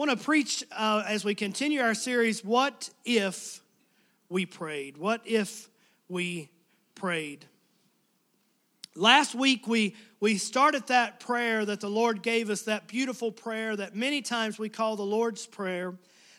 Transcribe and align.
want 0.00 0.18
to 0.18 0.24
preach 0.24 0.64
uh, 0.72 1.04
as 1.06 1.26
we 1.26 1.34
continue 1.34 1.82
our 1.82 1.92
series, 1.92 2.42
What 2.42 2.88
If 3.04 3.60
We 4.30 4.46
Prayed? 4.46 4.96
What 4.96 5.20
If 5.26 5.68
We 6.08 6.48
Prayed? 6.94 7.44
Last 8.94 9.34
week, 9.34 9.68
we, 9.68 9.94
we 10.18 10.38
started 10.38 10.86
that 10.86 11.20
prayer 11.20 11.66
that 11.66 11.80
the 11.80 11.90
Lord 11.90 12.22
gave 12.22 12.48
us, 12.48 12.62
that 12.62 12.88
beautiful 12.88 13.30
prayer 13.30 13.76
that 13.76 13.94
many 13.94 14.22
times 14.22 14.58
we 14.58 14.70
call 14.70 14.96
the 14.96 15.02
Lord's 15.02 15.46
Prayer, 15.46 15.92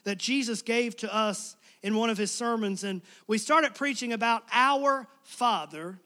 that 0.05 0.18
Jesus 0.18 0.64
gave 0.64 0.96
to 0.96 1.16
us 1.16 1.55
in 1.84 1.96
one 1.96 2.09
of 2.09 2.18
his 2.18 2.32
sermons. 2.32 2.84
And 2.84 3.04
we 3.28 3.38
started 3.38 3.75
preaching 3.75 4.12
about 4.12 4.41
our 4.52 5.07
Father 5.21 6.00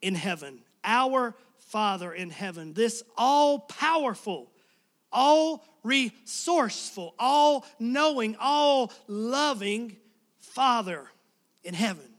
in 0.00 0.14
heaven. 0.14 0.60
Our 0.82 1.34
Father 1.58 2.10
in 2.10 2.30
heaven. 2.30 2.72
This 2.72 3.02
all 3.18 3.58
powerful, 3.58 4.50
all 5.12 5.62
resourceful, 5.84 7.14
all 7.18 7.64
knowing, 7.78 8.36
all 8.40 8.92
loving 9.06 9.96
Father 10.40 11.06
in 11.62 11.74
heaven. 11.74 12.10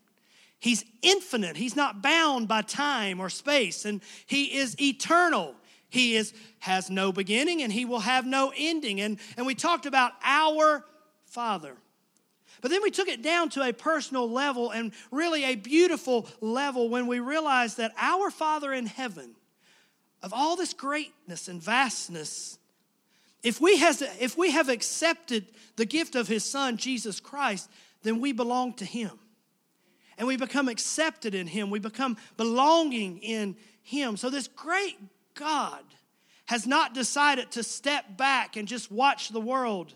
He's 0.59 0.85
infinite. 1.01 1.57
He's 1.57 1.75
not 1.75 2.01
bound 2.01 2.47
by 2.47 2.61
time 2.61 3.19
or 3.19 3.29
space, 3.29 3.85
and 3.85 4.01
He 4.25 4.57
is 4.57 4.79
eternal. 4.81 5.55
He 5.89 6.15
is, 6.15 6.33
has 6.59 6.89
no 6.89 7.11
beginning 7.11 7.61
and 7.61 7.71
He 7.71 7.85
will 7.85 7.99
have 7.99 8.25
no 8.25 8.51
ending. 8.57 8.99
And, 8.99 9.19
and 9.37 9.45
we 9.45 9.55
talked 9.55 9.85
about 9.85 10.11
our 10.23 10.83
Father. 11.25 11.77
But 12.61 12.71
then 12.71 12.81
we 12.81 12.91
took 12.91 13.07
it 13.07 13.21
down 13.21 13.49
to 13.51 13.61
a 13.61 13.71
personal 13.71 14.29
level 14.29 14.71
and 14.71 14.91
really 15.11 15.43
a 15.43 15.55
beautiful 15.55 16.27
level 16.41 16.89
when 16.89 17.07
we 17.07 17.19
realized 17.19 17.77
that 17.77 17.93
our 17.97 18.31
Father 18.31 18.73
in 18.73 18.87
heaven, 18.87 19.35
of 20.23 20.33
all 20.33 20.55
this 20.55 20.73
greatness 20.73 21.47
and 21.47 21.61
vastness, 21.61 22.57
if 23.45 23.61
we, 23.61 23.77
has, 23.77 24.01
if 24.19 24.35
we 24.35 24.49
have 24.51 24.69
accepted 24.69 25.45
the 25.75 25.85
gift 25.85 26.15
of 26.15 26.27
His 26.27 26.43
Son, 26.43 26.77
Jesus 26.77 27.19
Christ, 27.19 27.69
then 28.01 28.19
we 28.19 28.31
belong 28.31 28.73
to 28.73 28.85
Him. 28.85 29.11
And 30.17 30.27
we 30.27 30.35
become 30.35 30.67
accepted 30.67 31.35
in 31.35 31.45
Him. 31.45 31.69
We 31.69 31.77
become 31.77 32.17
belonging 32.37 33.19
in 33.19 33.55
Him. 33.83 34.17
So, 34.17 34.31
this 34.31 34.47
great 34.47 34.97
God 35.35 35.83
has 36.47 36.65
not 36.65 36.95
decided 36.95 37.51
to 37.51 37.61
step 37.61 38.17
back 38.17 38.55
and 38.57 38.67
just 38.67 38.91
watch 38.91 39.29
the 39.29 39.41
world 39.41 39.93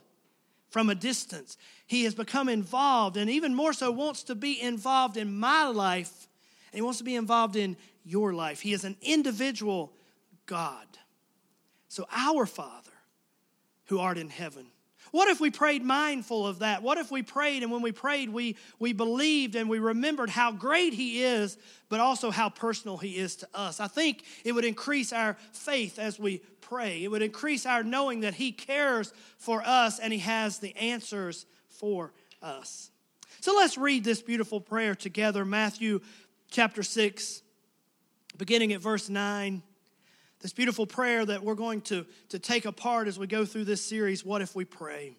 from 0.69 0.91
a 0.91 0.95
distance. 0.95 1.57
He 1.87 2.03
has 2.03 2.13
become 2.13 2.49
involved, 2.49 3.17
and 3.17 3.31
even 3.31 3.55
more 3.55 3.73
so, 3.73 3.89
wants 3.89 4.21
to 4.23 4.35
be 4.35 4.61
involved 4.61 5.17
in 5.17 5.39
my 5.39 5.63
life, 5.65 6.27
and 6.71 6.77
He 6.77 6.83
wants 6.83 6.99
to 6.99 7.03
be 7.03 7.15
involved 7.15 7.55
in 7.55 7.77
your 8.03 8.31
life. 8.31 8.61
He 8.61 8.73
is 8.73 8.83
an 8.83 8.95
individual 9.01 9.91
God. 10.45 10.85
So, 11.87 12.05
our 12.11 12.45
Father 12.45 12.91
who 13.89 13.99
art 13.99 14.17
in 14.17 14.29
heaven. 14.29 14.67
What 15.11 15.27
if 15.27 15.39
we 15.39 15.49
prayed 15.49 15.83
mindful 15.83 16.45
of 16.45 16.59
that? 16.59 16.83
What 16.83 16.99
if 16.99 17.09
we 17.09 17.23
prayed 17.23 17.63
and 17.63 17.71
when 17.71 17.81
we 17.81 17.91
prayed, 17.91 18.29
we, 18.29 18.57
we 18.77 18.93
believed 18.93 19.55
and 19.55 19.67
we 19.67 19.79
remembered 19.79 20.29
how 20.29 20.51
great 20.51 20.93
He 20.93 21.23
is, 21.23 21.57
but 21.89 21.99
also 21.99 22.29
how 22.29 22.49
personal 22.49 22.97
He 22.97 23.17
is 23.17 23.37
to 23.37 23.47
us? 23.53 23.79
I 23.79 23.87
think 23.87 24.23
it 24.43 24.51
would 24.51 24.65
increase 24.65 25.11
our 25.11 25.35
faith 25.51 25.97
as 25.97 26.19
we 26.19 26.43
pray. 26.61 27.03
It 27.03 27.07
would 27.07 27.23
increase 27.23 27.65
our 27.65 27.83
knowing 27.83 28.19
that 28.19 28.35
He 28.35 28.51
cares 28.51 29.11
for 29.39 29.63
us 29.65 29.97
and 29.97 30.13
He 30.13 30.19
has 30.19 30.59
the 30.59 30.75
answers 30.75 31.47
for 31.69 32.13
us. 32.43 32.91
So 33.41 33.55
let's 33.55 33.77
read 33.77 34.03
this 34.03 34.21
beautiful 34.21 34.61
prayer 34.61 34.93
together 34.93 35.43
Matthew 35.43 36.01
chapter 36.51 36.83
6, 36.83 37.41
beginning 38.37 38.73
at 38.73 38.81
verse 38.81 39.09
9. 39.09 39.63
This 40.39 40.53
beautiful 40.53 40.87
prayer 40.87 41.25
that 41.25 41.43
we're 41.43 41.55
going 41.55 41.81
to, 41.81 42.05
to 42.29 42.39
take 42.39 42.65
apart 42.65 43.07
as 43.07 43.19
we 43.19 43.27
go 43.27 43.45
through 43.45 43.65
this 43.65 43.83
series, 43.83 44.23
What 44.23 44.41
If 44.41 44.55
We 44.55 44.65
Pray? 44.65 45.15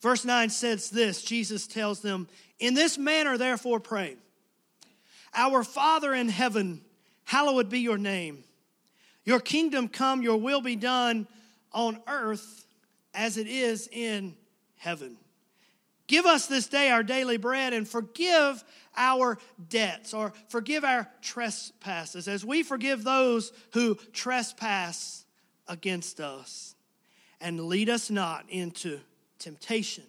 Verse 0.00 0.24
9 0.24 0.50
says 0.50 0.90
this 0.90 1.22
Jesus 1.22 1.66
tells 1.66 2.00
them, 2.00 2.28
In 2.58 2.74
this 2.74 2.98
manner, 2.98 3.36
therefore, 3.36 3.80
pray. 3.80 4.16
Our 5.34 5.64
Father 5.64 6.14
in 6.14 6.28
heaven, 6.28 6.80
hallowed 7.24 7.68
be 7.68 7.80
your 7.80 7.98
name. 7.98 8.44
Your 9.24 9.40
kingdom 9.40 9.88
come, 9.88 10.22
your 10.22 10.36
will 10.36 10.60
be 10.60 10.76
done 10.76 11.26
on 11.72 12.00
earth 12.06 12.66
as 13.14 13.36
it 13.36 13.48
is 13.48 13.88
in 13.90 14.36
heaven. 14.76 15.16
Give 16.06 16.26
us 16.26 16.46
this 16.46 16.68
day 16.68 16.90
our 16.90 17.02
daily 17.02 17.36
bread 17.36 17.72
and 17.72 17.88
forgive 17.88 18.62
our 18.96 19.38
debts 19.68 20.14
or 20.14 20.32
forgive 20.48 20.84
our 20.84 21.08
trespasses 21.20 22.28
as 22.28 22.44
we 22.44 22.62
forgive 22.62 23.04
those 23.04 23.52
who 23.72 23.96
trespass 24.12 25.24
against 25.68 26.20
us. 26.20 26.74
And 27.40 27.60
lead 27.60 27.90
us 27.90 28.10
not 28.10 28.46
into 28.48 29.00
temptation, 29.38 30.04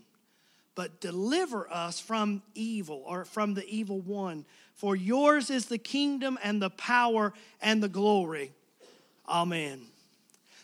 but 0.76 1.02
deliver 1.02 1.70
us 1.70 2.00
from 2.00 2.42
evil 2.54 3.04
or 3.06 3.26
from 3.26 3.54
the 3.54 3.68
evil 3.68 4.00
one. 4.00 4.46
For 4.76 4.96
yours 4.96 5.50
is 5.50 5.66
the 5.66 5.78
kingdom 5.78 6.38
and 6.44 6.62
the 6.62 6.70
power 6.70 7.34
and 7.62 7.82
the 7.82 7.90
glory. 7.90 8.52
Amen. 9.28 9.82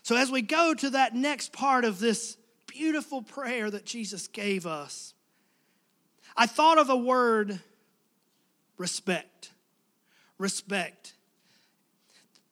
So, 0.03 0.15
as 0.15 0.31
we 0.31 0.41
go 0.41 0.73
to 0.73 0.91
that 0.91 1.15
next 1.15 1.51
part 1.51 1.83
of 1.83 2.00
this 2.00 2.38
beautiful 2.67 3.21
prayer 3.21 3.69
that 3.71 3.85
Jesus 3.85 4.27
gave 4.27 4.65
us, 4.65 5.13
I 6.35 6.45
thought 6.45 6.77
of 6.77 6.89
a 6.89 6.95
word 6.95 7.59
respect. 8.77 9.51
Respect. 10.38 11.13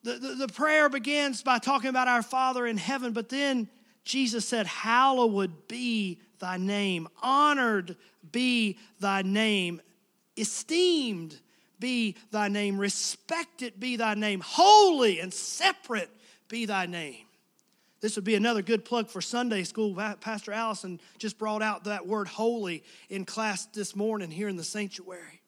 The, 0.04 0.14
the, 0.14 0.34
the, 0.34 0.48
prayer 0.48 0.88
begins 0.88 1.42
by 1.42 1.58
talking 1.58 1.90
about 1.90 2.08
our 2.08 2.22
Father 2.22 2.66
in 2.66 2.76
heaven, 2.76 3.12
but 3.12 3.28
then 3.28 3.68
Jesus 4.04 4.46
said, 4.46 4.66
Hallowed 4.66 5.68
be 5.68 6.20
thy 6.40 6.56
name, 6.56 7.08
honored 7.22 7.96
be 8.32 8.78
thy 8.98 9.22
name, 9.22 9.80
esteemed 10.36 11.38
be 11.78 12.16
thy 12.30 12.48
name, 12.48 12.78
respected 12.78 13.78
be 13.78 13.96
thy 13.96 14.14
name, 14.14 14.40
holy 14.40 15.20
and 15.20 15.32
separate 15.32 16.10
be 16.48 16.66
thy 16.66 16.86
name. 16.86 17.26
This 18.02 18.16
would 18.16 18.24
be 18.24 18.34
another 18.34 18.62
good 18.62 18.84
plug 18.84 19.08
for 19.08 19.20
Sunday 19.20 19.62
school. 19.62 19.94
Pastor 20.20 20.52
Allison 20.52 21.00
just 21.18 21.38
brought 21.38 21.62
out 21.62 21.84
that 21.84 22.04
word 22.04 22.26
holy 22.26 22.82
in 23.08 23.24
class 23.24 23.66
this 23.66 23.94
morning 23.94 24.28
here 24.30 24.48
in 24.48 24.56
the 24.56 24.64
sanctuary. 24.64 25.40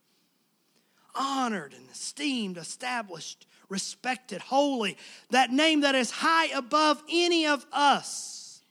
Honored 1.17 1.75
and 1.75 1.91
esteemed, 1.91 2.57
established, 2.57 3.49
respected, 3.69 4.41
holy. 4.41 4.97
That 5.31 5.51
name 5.51 5.81
that 5.81 5.97
is 5.97 6.13
high 6.13 6.47
above 6.47 7.03
any 7.11 7.47
of 7.47 7.67
us. 7.73 8.63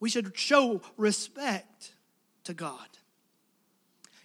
We 0.00 0.10
should 0.10 0.36
show 0.36 0.82
respect 0.96 1.92
to 2.44 2.52
God. 2.52 2.88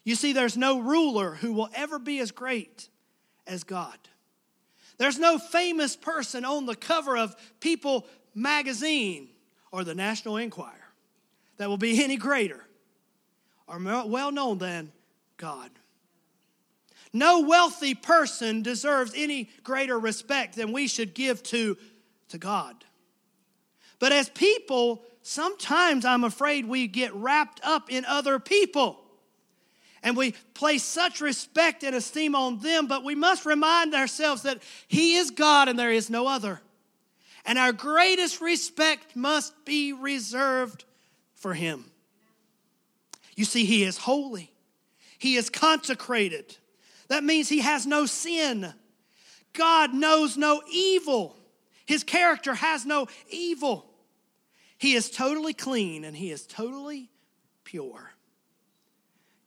You 0.03 0.15
see, 0.15 0.33
there's 0.33 0.57
no 0.57 0.79
ruler 0.79 1.35
who 1.35 1.53
will 1.53 1.69
ever 1.75 1.99
be 1.99 2.17
as 2.21 2.31
great 2.31 2.89
as 3.45 3.63
God. 3.63 3.99
There's 4.97 5.19
no 5.19 5.37
famous 5.37 5.95
person 5.95 6.43
on 6.43 6.65
the 6.65 6.75
cover 6.75 7.17
of 7.17 7.35
People 7.59 8.07
magazine 8.33 9.29
or 9.71 9.83
the 9.83 9.95
National 9.95 10.37
Enquirer 10.37 10.73
that 11.57 11.69
will 11.69 11.77
be 11.77 12.03
any 12.03 12.17
greater 12.17 12.63
or 13.67 13.79
more 13.79 14.07
well 14.07 14.31
known 14.31 14.57
than 14.57 14.91
God. 15.37 15.69
No 17.13 17.41
wealthy 17.41 17.95
person 17.95 18.61
deserves 18.61 19.13
any 19.15 19.49
greater 19.63 19.97
respect 19.97 20.55
than 20.55 20.71
we 20.71 20.87
should 20.87 21.13
give 21.13 21.41
to, 21.43 21.77
to 22.29 22.37
God. 22.37 22.75
But 23.99 24.11
as 24.11 24.29
people, 24.29 25.03
sometimes 25.21 26.05
I'm 26.05 26.23
afraid 26.23 26.67
we 26.67 26.87
get 26.87 27.13
wrapped 27.13 27.61
up 27.63 27.91
in 27.91 28.05
other 28.05 28.39
people 28.39 28.99
and 30.07 30.15
we 30.15 30.31
place 30.53 30.85
such 30.85 31.19
respect 31.19 31.83
and 31.83 31.93
esteem 31.93 32.33
on 32.33 32.59
them, 32.59 32.87
but 32.87 33.03
we 33.03 33.13
must 33.13 33.45
remind 33.45 33.93
ourselves 33.93 34.43
that 34.43 34.63
He 34.87 35.15
is 35.15 35.31
God 35.31 35.67
and 35.67 35.77
there 35.77 35.91
is 35.91 36.09
no 36.09 36.27
other. 36.27 36.61
And 37.45 37.59
our 37.59 37.73
greatest 37.73 38.39
respect 38.39 39.17
must 39.17 39.65
be 39.65 39.91
reserved 39.91 40.85
for 41.35 41.53
Him. 41.53 41.91
You 43.35 43.43
see, 43.43 43.65
He 43.65 43.83
is 43.83 43.97
holy, 43.97 44.53
He 45.17 45.35
is 45.35 45.49
consecrated. 45.49 46.55
That 47.09 47.25
means 47.25 47.49
He 47.49 47.59
has 47.59 47.85
no 47.85 48.05
sin. 48.05 48.73
God 49.51 49.93
knows 49.93 50.37
no 50.37 50.61
evil. 50.71 51.35
His 51.85 52.05
character 52.05 52.53
has 52.53 52.85
no 52.85 53.09
evil. 53.29 53.91
He 54.77 54.93
is 54.93 55.11
totally 55.11 55.53
clean 55.53 56.05
and 56.05 56.15
He 56.15 56.31
is 56.31 56.47
totally 56.47 57.09
pure. 57.65 58.13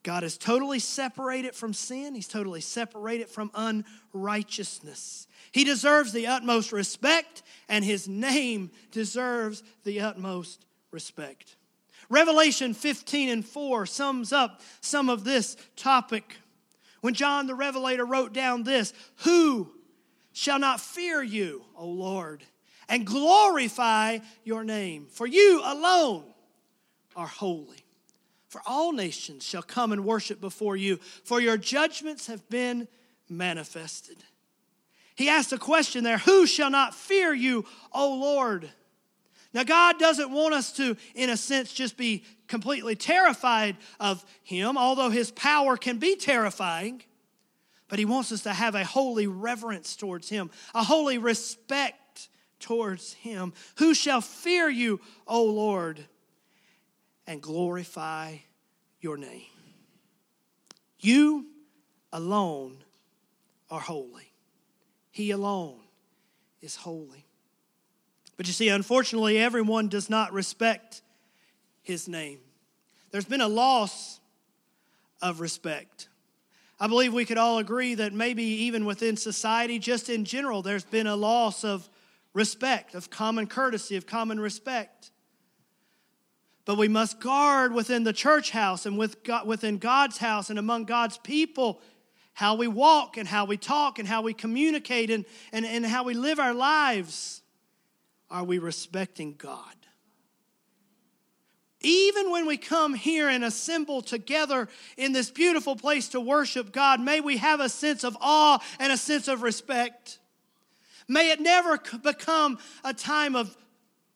God 0.03 0.25
is 0.25 0.39
totally 0.39 0.79
separated 0.79 1.55
from 1.55 1.75
sin, 1.75 2.15
He's 2.15 2.29
totally 2.29 2.61
separated 2.61 3.29
from 3.29 3.51
unrighteousness. 3.55 5.27
He 5.53 5.65
deserves 5.65 6.13
the 6.13 6.27
utmost 6.27 6.73
respect, 6.73 7.43
and 7.69 7.85
His 7.85 8.09
name 8.09 8.71
deserves 8.93 9.63
the 9.85 10.01
utmost 10.01 10.65
respect. 10.91 11.57
Revelation 12.09 12.75
15 12.75 13.29
and 13.29 13.45
4 13.47 13.87
sums 13.87 14.33
up 14.33 14.61
some 14.81 15.09
of 15.09 15.25
this 15.25 15.57
topic. 15.77 16.37
When 17.03 17.15
John 17.15 17.47
the 17.47 17.55
Revelator 17.55 18.05
wrote 18.05 18.33
down 18.33 18.63
this 18.63 18.93
Who 19.25 19.71
shall 20.33 20.59
not 20.59 20.81
fear 20.81 21.23
you, 21.23 21.65
O 21.77 21.87
Lord, 21.87 22.43
and 22.89 23.07
glorify 23.07 24.19
your 24.45 24.65
name. 24.65 25.07
For 25.07 25.27
you 25.27 25.63
alone 25.65 26.25
are 27.15 27.27
holy. 27.27 27.80
For 28.51 28.61
all 28.67 28.91
nations 28.91 29.45
shall 29.45 29.63
come 29.63 29.93
and 29.93 30.05
worship 30.05 30.41
before 30.41 30.77
you, 30.77 30.97
for 31.23 31.41
your 31.41 31.57
judgments 31.57 32.27
have 32.27 32.47
been 32.51 32.89
manifested. 33.29 34.17
He 35.15 35.29
asked 35.29 35.53
a 35.53 35.59
question 35.59 36.03
there 36.03 36.19
Who 36.19 36.49
shall 36.49 36.69
not 36.69 36.93
fear 36.93 37.33
you, 37.33 37.65
O 37.93 38.13
Lord? 38.17 38.69
Now, 39.55 39.63
God 39.63 40.01
doesn't 40.01 40.33
want 40.33 40.55
us 40.55 40.73
to, 40.73 40.97
in 41.15 41.31
a 41.31 41.37
sense, 41.37 41.73
just 41.73 41.97
be 41.97 42.25
completely 42.49 42.97
terrified 42.97 43.77
of 44.01 44.25
Him, 44.43 44.77
although 44.77 45.11
His 45.11 45.31
power 45.31 45.77
can 45.77 45.99
be 45.99 46.17
terrifying. 46.17 47.03
But 47.87 48.01
He 48.01 48.05
wants 48.05 48.33
us 48.33 48.43
to 48.43 48.53
have 48.53 48.75
a 48.75 48.85
holy 48.85 49.29
reverence 49.29 49.95
towards 49.95 50.29
Him, 50.29 50.51
a 50.75 50.83
holy 50.83 51.19
respect 51.19 52.29
towards 52.59 53.13
Him. 53.13 53.53
Who 53.77 53.95
shall 53.95 54.21
fear 54.21 54.69
you, 54.69 55.01
O 55.29 55.45
Lord, 55.45 56.05
and 57.27 57.41
glorify 57.43 58.37
your 59.01 59.17
name? 59.17 59.43
You 60.99 61.47
alone 62.13 62.79
are 63.71 63.81
holy. 63.81 64.33
He 65.11 65.31
alone 65.31 65.81
is 66.61 66.77
holy. 66.77 67.27
But 68.37 68.47
you 68.47 68.53
see, 68.53 68.69
unfortunately, 68.69 69.39
everyone 69.39 69.89
does 69.89 70.09
not 70.09 70.33
respect 70.33 71.03
his 71.83 72.09
name. 72.09 72.39
There's 73.11 73.25
been 73.25 73.41
a 73.41 73.49
loss 73.49 74.21
of 75.21 75.41
respect. 75.41 76.09
I 76.79 76.87
believe 76.87 77.13
we 77.13 77.27
could 77.27 77.37
all 77.37 77.59
agree 77.59 77.95
that 77.97 78.13
maybe 78.15 78.43
even 78.43 78.87
within 78.87 79.17
society, 79.17 79.79
just 79.79 80.09
in 80.09 80.25
general, 80.25 80.63
there's 80.63 80.85
been 80.85 81.07
a 81.07 81.17
loss 81.17 81.65
of 81.65 81.89
respect, 82.33 82.95
of 82.95 83.11
common 83.11 83.47
courtesy, 83.47 83.97
of 83.97 84.07
common 84.07 84.41
respect. 84.41 85.11
But 86.71 86.79
we 86.79 86.87
must 86.87 87.19
guard 87.19 87.75
within 87.75 88.05
the 88.05 88.13
church 88.13 88.53
house 88.53 88.87
and 88.87 88.97
with 88.97 89.25
God, 89.25 89.45
within 89.45 89.79
God's 89.79 90.19
house 90.19 90.51
and 90.51 90.57
among 90.57 90.85
God's 90.85 91.19
people 91.19 91.81
how 92.33 92.55
we 92.55 92.69
walk 92.69 93.17
and 93.17 93.27
how 93.27 93.45
we 93.45 93.57
talk 93.57 93.99
and 93.99 94.07
how 94.07 94.23
we 94.23 94.35
communicate 94.35 95.11
and, 95.11 95.25
and, 95.53 95.67
and 95.67 95.85
how 95.85 96.05
we 96.05 96.15
live 96.15 96.39
our 96.39 96.55
lives. 96.55 97.43
Are 98.31 98.45
we 98.45 98.61
respecting 98.61 99.35
God? 99.37 99.75
Even 101.81 102.31
when 102.31 102.47
we 102.47 102.57
come 102.57 102.95
here 102.95 103.29
and 103.29 103.43
assemble 103.43 104.01
together 104.01 104.69
in 104.97 105.11
this 105.11 105.29
beautiful 105.29 105.75
place 105.75 106.11
to 106.11 106.21
worship 106.21 106.71
God, 106.71 107.01
may 107.01 107.21
we 107.21 107.39
have 107.39 107.59
a 107.59 107.69
sense 107.69 108.05
of 108.05 108.17
awe 108.21 108.61
and 108.79 108.93
a 108.93 108.97
sense 108.97 109.27
of 109.27 109.43
respect. 109.43 110.21
May 111.09 111.33
it 111.33 111.41
never 111.41 111.81
become 112.01 112.61
a 112.85 112.95
time 112.95 113.35
of 113.35 113.57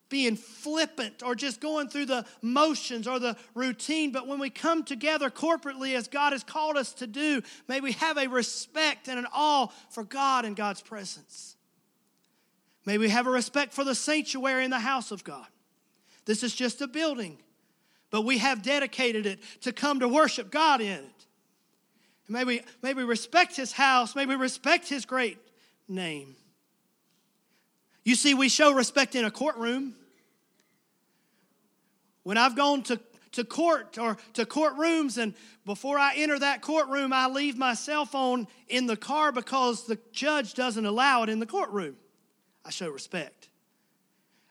being 0.09 0.37
flippant 0.37 1.23
or 1.23 1.35
just 1.35 1.61
going 1.61 1.89
through 1.89 2.07
the 2.07 2.25
motions 2.43 3.07
or 3.07 3.19
the 3.19 3.37
routine, 3.55 4.13
but 4.13 4.27
when 4.27 4.39
we 4.39 4.51
come 4.51 4.85
together 4.85 5.31
corporately 5.31 5.95
as 5.97 6.09
God 6.09 6.33
has 6.33 6.45
called 6.45 6.77
us 6.77 6.93
to 6.95 7.07
do, 7.07 7.43
may 7.69 7.81
we 7.81 7.93
have 7.93 8.19
a 8.19 8.29
respect 8.29 9.09
and 9.09 9.19
an 9.19 9.27
awe 9.33 9.69
for 9.91 10.05
God 10.05 10.45
and 10.45 10.55
God's 10.55 10.83
presence. 10.83 11.57
May 12.87 12.99
we 12.99 13.09
have 13.09 13.27
a 13.27 13.31
respect 13.31 13.73
for 13.73 13.83
the 13.83 13.95
sanctuary 13.95 14.65
in 14.65 14.71
the 14.71 14.79
house 14.79 15.11
of 15.11 15.25
God. 15.25 15.47
This 16.27 16.43
is 16.43 16.55
just 16.55 16.81
a 16.81 16.87
building, 16.87 17.39
but 18.11 18.23
we 18.23 18.39
have 18.39 18.63
dedicated 18.63 19.27
it 19.27 19.41
to 19.63 19.73
come 19.73 20.01
to 20.01 20.09
worship 20.09 20.51
God 20.51 20.81
in 20.81 20.99
it. 20.99 21.27
may 22.29 22.45
we, 22.45 22.61
may 22.83 22.95
we 22.95 23.05
respect 23.05 23.57
his 23.57 23.73
house, 23.73 24.15
may 24.15 24.27
we 24.27 24.35
respect 24.35 24.89
his 24.89 25.07
great 25.07 25.39
name. 25.89 26.37
You 28.05 28.15
see, 28.15 28.35
we 28.35 28.49
show 28.49 28.73
respect 28.73 29.15
in 29.15 29.25
a 29.25 29.31
courtroom. 29.31 29.95
When 32.23 32.37
I've 32.37 32.55
gone 32.55 32.83
to, 32.85 33.01
to 33.33 33.45
court 33.45 33.99
or 33.99 34.19
to 34.35 34.45
courtrooms, 34.45 35.17
and 35.17 35.35
before 35.65 35.99
I 35.99 36.15
enter 36.17 36.39
that 36.39 36.61
courtroom, 36.61 37.13
I 37.13 37.29
leave 37.29 37.57
my 37.57 37.75
cell 37.75 38.05
phone 38.05 38.47
in 38.69 38.87
the 38.87 38.97
car 38.97 39.33
because 39.33 39.87
the 39.87 39.99
judge 40.13 40.55
doesn't 40.55 40.85
allow 40.85 41.23
it 41.23 41.31
in 41.31 41.39
the 41.39 41.47
courtroom. 41.47 41.97
I 42.65 42.71
show 42.71 42.91
respect. 42.91 43.49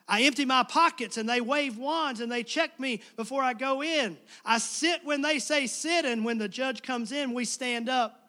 I 0.07 0.23
empty 0.23 0.45
my 0.45 0.63
pockets 0.63 1.17
and 1.17 1.29
they 1.29 1.39
wave 1.39 1.77
wands 1.77 2.19
and 2.19 2.31
they 2.31 2.43
check 2.43 2.79
me 2.79 3.01
before 3.15 3.41
I 3.41 3.53
go 3.53 3.81
in. 3.81 4.17
I 4.43 4.57
sit 4.57 5.05
when 5.05 5.21
they 5.21 5.39
say 5.39 5.67
sit, 5.67 6.05
and 6.05 6.25
when 6.25 6.37
the 6.37 6.49
judge 6.49 6.81
comes 6.81 7.11
in, 7.11 7.33
we 7.33 7.45
stand 7.45 7.87
up. 7.87 8.19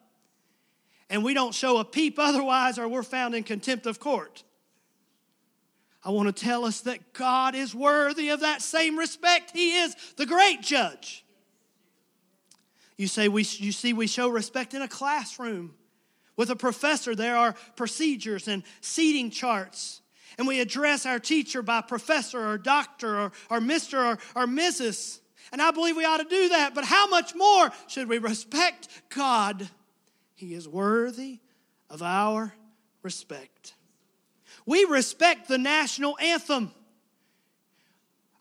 And 1.09 1.23
we 1.23 1.33
don't 1.33 1.53
show 1.53 1.77
a 1.77 1.85
peep 1.85 2.15
otherwise, 2.19 2.77
or 2.77 2.87
we're 2.87 3.03
found 3.03 3.35
in 3.35 3.43
contempt 3.43 3.87
of 3.87 3.99
court. 3.99 4.43
I 6.05 6.11
want 6.11 6.33
to 6.33 6.43
tell 6.45 6.65
us 6.65 6.81
that 6.81 7.13
God 7.13 7.55
is 7.55 7.73
worthy 7.73 8.29
of 8.29 8.41
that 8.41 8.61
same 8.61 8.97
respect. 8.97 9.51
He 9.51 9.77
is 9.77 9.95
the 10.17 10.27
great 10.27 10.61
judge. 10.61 11.25
You 12.95 13.07
say 13.07 13.27
we, 13.27 13.41
you 13.41 13.71
see, 13.71 13.91
we 13.91 14.05
show 14.05 14.29
respect 14.29 14.75
in 14.75 14.83
a 14.83 14.87
classroom. 14.87 15.73
With 16.37 16.51
a 16.51 16.55
professor, 16.55 17.15
there 17.15 17.35
are 17.35 17.55
procedures 17.75 18.47
and 18.47 18.61
seating 18.81 19.31
charts. 19.31 20.01
And 20.37 20.47
we 20.47 20.59
address 20.59 21.07
our 21.07 21.19
teacher 21.19 21.63
by 21.63 21.81
professor 21.81 22.49
or 22.49 22.57
doctor 22.59 23.19
or, 23.19 23.31
or 23.49 23.59
Mr. 23.59 24.13
Or, 24.13 24.43
or 24.43 24.45
Mrs. 24.45 25.19
And 25.51 25.61
I 25.61 25.71
believe 25.71 25.95
we 25.95 26.05
ought 26.05 26.17
to 26.17 26.29
do 26.29 26.49
that. 26.49 26.75
But 26.75 26.85
how 26.85 27.07
much 27.07 27.33
more 27.33 27.71
should 27.87 28.09
we 28.09 28.19
respect 28.19 28.89
God? 29.09 29.67
He 30.35 30.53
is 30.53 30.67
worthy 30.67 31.39
of 31.89 32.03
our 32.03 32.53
respect. 33.01 33.73
We 34.65 34.85
respect 34.85 35.47
the 35.47 35.57
national 35.57 36.17
anthem. 36.19 36.71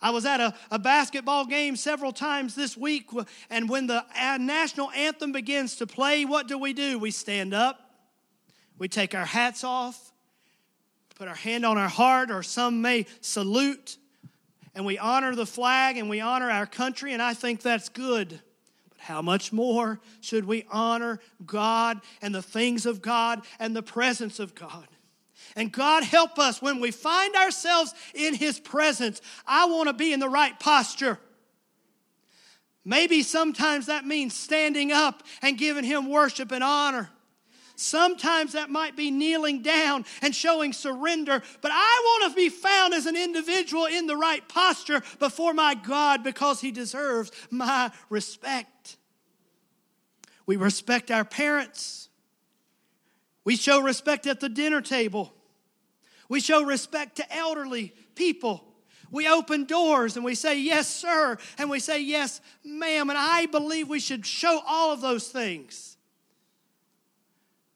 I 0.00 0.10
was 0.10 0.26
at 0.26 0.40
a, 0.40 0.54
a, 0.70 0.78
basketball 0.78 1.46
game 1.46 1.76
several 1.76 2.12
times 2.12 2.54
this 2.54 2.76
week, 2.76 3.08
and 3.48 3.70
when 3.70 3.86
the 3.86 4.04
national 4.38 4.90
anthem 4.90 5.32
begins 5.32 5.76
to 5.76 5.86
play, 5.86 6.26
what 6.26 6.46
do 6.46 6.58
we 6.58 6.74
do? 6.74 6.98
We 6.98 7.10
stand 7.10 7.54
up, 7.54 7.80
we 8.78 8.86
take 8.86 9.14
our 9.14 9.24
hats 9.24 9.64
off, 9.64 10.12
put 11.14 11.26
our 11.26 11.34
hand 11.34 11.64
on 11.64 11.78
our 11.78 11.88
heart, 11.88 12.30
or 12.30 12.42
some 12.42 12.82
may 12.82 13.06
salute, 13.22 13.96
and 14.74 14.84
we 14.84 14.98
honor 14.98 15.34
the 15.34 15.46
flag 15.46 15.96
and 15.96 16.10
we 16.10 16.20
honor 16.20 16.50
our 16.50 16.66
country, 16.66 17.14
and 17.14 17.22
I 17.22 17.32
think 17.32 17.62
that's 17.62 17.88
good. 17.88 18.40
But 18.90 18.98
how 18.98 19.22
much 19.22 19.54
more 19.54 20.00
should 20.20 20.44
we 20.44 20.66
honor 20.70 21.18
God 21.46 22.02
and 22.20 22.34
the 22.34 22.42
things 22.42 22.84
of 22.84 23.00
God 23.00 23.40
and 23.58 23.74
the 23.74 23.82
presence 23.82 24.38
of 24.38 24.54
God? 24.54 24.86
And 25.56 25.70
God 25.70 26.02
help 26.02 26.38
us 26.38 26.60
when 26.60 26.80
we 26.80 26.90
find 26.90 27.34
ourselves 27.36 27.94
in 28.14 28.34
His 28.34 28.58
presence. 28.58 29.20
I 29.46 29.66
want 29.66 29.88
to 29.88 29.92
be 29.92 30.12
in 30.12 30.20
the 30.20 30.28
right 30.28 30.58
posture. 30.58 31.18
Maybe 32.84 33.22
sometimes 33.22 33.86
that 33.86 34.04
means 34.04 34.34
standing 34.34 34.92
up 34.92 35.22
and 35.42 35.56
giving 35.56 35.84
Him 35.84 36.10
worship 36.10 36.52
and 36.52 36.64
honor. 36.64 37.10
Sometimes 37.76 38.52
that 38.52 38.70
might 38.70 38.94
be 38.94 39.10
kneeling 39.10 39.62
down 39.62 40.04
and 40.22 40.34
showing 40.34 40.72
surrender, 40.72 41.42
but 41.60 41.72
I 41.74 42.02
want 42.04 42.32
to 42.32 42.36
be 42.36 42.48
found 42.48 42.94
as 42.94 43.06
an 43.06 43.16
individual 43.16 43.86
in 43.86 44.06
the 44.06 44.16
right 44.16 44.46
posture 44.48 45.02
before 45.18 45.54
my 45.54 45.74
God 45.74 46.22
because 46.22 46.60
He 46.60 46.70
deserves 46.70 47.32
my 47.50 47.90
respect. 48.10 48.96
We 50.46 50.56
respect 50.56 51.10
our 51.10 51.24
parents. 51.24 52.08
We 53.44 53.56
show 53.56 53.80
respect 53.80 54.26
at 54.26 54.40
the 54.40 54.48
dinner 54.48 54.80
table. 54.80 55.32
We 56.28 56.40
show 56.40 56.62
respect 56.62 57.16
to 57.16 57.36
elderly 57.36 57.94
people. 58.14 58.64
We 59.10 59.28
open 59.28 59.64
doors 59.64 60.16
and 60.16 60.24
we 60.24 60.34
say, 60.34 60.58
Yes, 60.58 60.88
sir, 60.88 61.38
and 61.58 61.70
we 61.70 61.78
say, 61.78 62.00
Yes, 62.00 62.40
ma'am. 62.64 63.10
And 63.10 63.18
I 63.18 63.46
believe 63.46 63.88
we 63.88 64.00
should 64.00 64.26
show 64.26 64.60
all 64.66 64.92
of 64.92 65.00
those 65.00 65.28
things. 65.28 65.96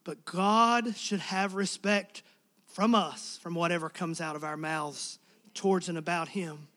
But 0.04 0.24
God 0.24 0.96
should 0.96 1.20
have 1.20 1.54
respect 1.54 2.22
from 2.66 2.94
us, 2.94 3.38
from 3.42 3.54
whatever 3.54 3.88
comes 3.88 4.20
out 4.20 4.36
of 4.36 4.44
our 4.44 4.56
mouths 4.56 5.18
towards 5.54 5.88
and 5.88 5.98
about 5.98 6.28
Him. 6.28 6.68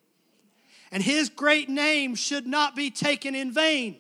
And 0.92 1.02
His 1.02 1.30
great 1.30 1.70
name 1.70 2.16
should 2.16 2.46
not 2.46 2.76
be 2.76 2.92
taken 2.92 3.34
in 3.34 3.52
vain. 3.52 3.98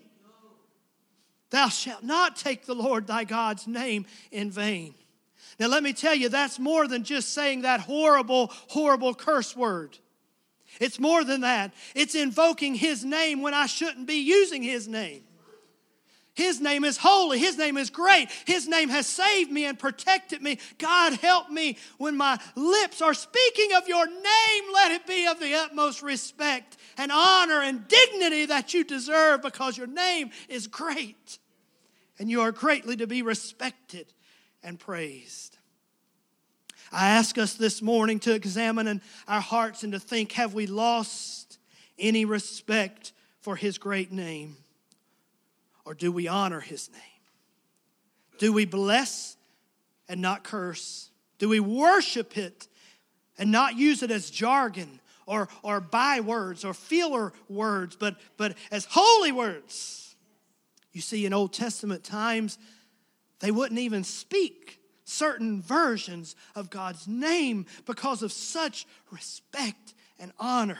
Thou 1.49 1.69
shalt 1.69 2.03
not 2.03 2.35
take 2.35 2.65
the 2.65 2.75
Lord 2.75 3.07
thy 3.07 3.23
God's 3.23 3.67
name 3.67 4.05
in 4.31 4.51
vain. 4.51 4.95
Now, 5.61 5.67
let 5.67 5.83
me 5.83 5.93
tell 5.93 6.15
you, 6.15 6.27
that's 6.27 6.57
more 6.57 6.87
than 6.87 7.03
just 7.03 7.35
saying 7.35 7.61
that 7.61 7.81
horrible, 7.81 8.47
horrible 8.69 9.13
curse 9.13 9.55
word. 9.55 9.95
It's 10.79 10.99
more 10.99 11.23
than 11.23 11.41
that. 11.41 11.71
It's 11.93 12.15
invoking 12.15 12.73
His 12.73 13.05
name 13.05 13.43
when 13.43 13.53
I 13.53 13.67
shouldn't 13.67 14.07
be 14.07 14.15
using 14.15 14.63
His 14.63 14.87
name. 14.87 15.21
His 16.33 16.59
name 16.59 16.83
is 16.83 16.97
holy. 16.97 17.37
His 17.37 17.59
name 17.59 17.77
is 17.77 17.91
great. 17.91 18.29
His 18.47 18.67
name 18.67 18.89
has 18.89 19.05
saved 19.05 19.51
me 19.51 19.65
and 19.65 19.77
protected 19.77 20.41
me. 20.41 20.57
God, 20.79 21.13
help 21.13 21.51
me 21.51 21.77
when 21.99 22.17
my 22.17 22.39
lips 22.55 22.99
are 22.99 23.13
speaking 23.13 23.73
of 23.73 23.87
your 23.87 24.07
name. 24.07 24.63
Let 24.73 24.93
it 24.93 25.05
be 25.05 25.27
of 25.27 25.39
the 25.39 25.53
utmost 25.53 26.01
respect 26.01 26.75
and 26.97 27.11
honor 27.11 27.61
and 27.61 27.87
dignity 27.87 28.47
that 28.47 28.73
you 28.73 28.83
deserve 28.83 29.43
because 29.43 29.77
your 29.77 29.85
name 29.85 30.31
is 30.49 30.65
great 30.65 31.37
and 32.17 32.31
you 32.31 32.41
are 32.41 32.51
greatly 32.51 32.95
to 32.95 33.05
be 33.05 33.21
respected 33.21 34.11
and 34.63 34.79
praised. 34.79 35.57
I 36.91 37.09
ask 37.11 37.37
us 37.37 37.53
this 37.53 37.81
morning 37.81 38.19
to 38.21 38.33
examine 38.33 39.01
our 39.27 39.41
hearts 39.41 39.83
and 39.83 39.93
to 39.93 39.99
think 39.99 40.33
have 40.33 40.53
we 40.53 40.67
lost 40.67 41.57
any 41.97 42.25
respect 42.25 43.13
for 43.39 43.55
His 43.55 43.77
great 43.77 44.11
name? 44.11 44.57
Or 45.85 45.93
do 45.93 46.11
we 46.11 46.27
honor 46.27 46.59
His 46.59 46.89
name? 46.91 47.01
Do 48.37 48.51
we 48.51 48.65
bless 48.65 49.37
and 50.09 50.21
not 50.21 50.43
curse? 50.43 51.09
Do 51.37 51.47
we 51.47 51.59
worship 51.59 52.37
it 52.37 52.67
and 53.37 53.51
not 53.51 53.77
use 53.77 54.03
it 54.03 54.11
as 54.11 54.29
jargon 54.29 54.99
or, 55.25 55.47
or 55.63 55.79
bywords 55.79 56.65
or 56.65 56.73
feeler 56.73 57.33
words, 57.49 57.95
but, 57.95 58.17
but 58.37 58.55
as 58.69 58.85
holy 58.89 59.31
words? 59.31 60.15
You 60.91 61.01
see, 61.01 61.25
in 61.25 61.33
Old 61.33 61.53
Testament 61.53 62.03
times, 62.03 62.57
they 63.41 63.51
wouldn't 63.51 63.79
even 63.79 64.03
speak 64.03 64.79
certain 65.03 65.61
versions 65.61 66.35
of 66.55 66.69
God's 66.69 67.07
name 67.07 67.65
because 67.85 68.23
of 68.23 68.31
such 68.31 68.87
respect 69.11 69.93
and 70.19 70.31
honor. 70.39 70.79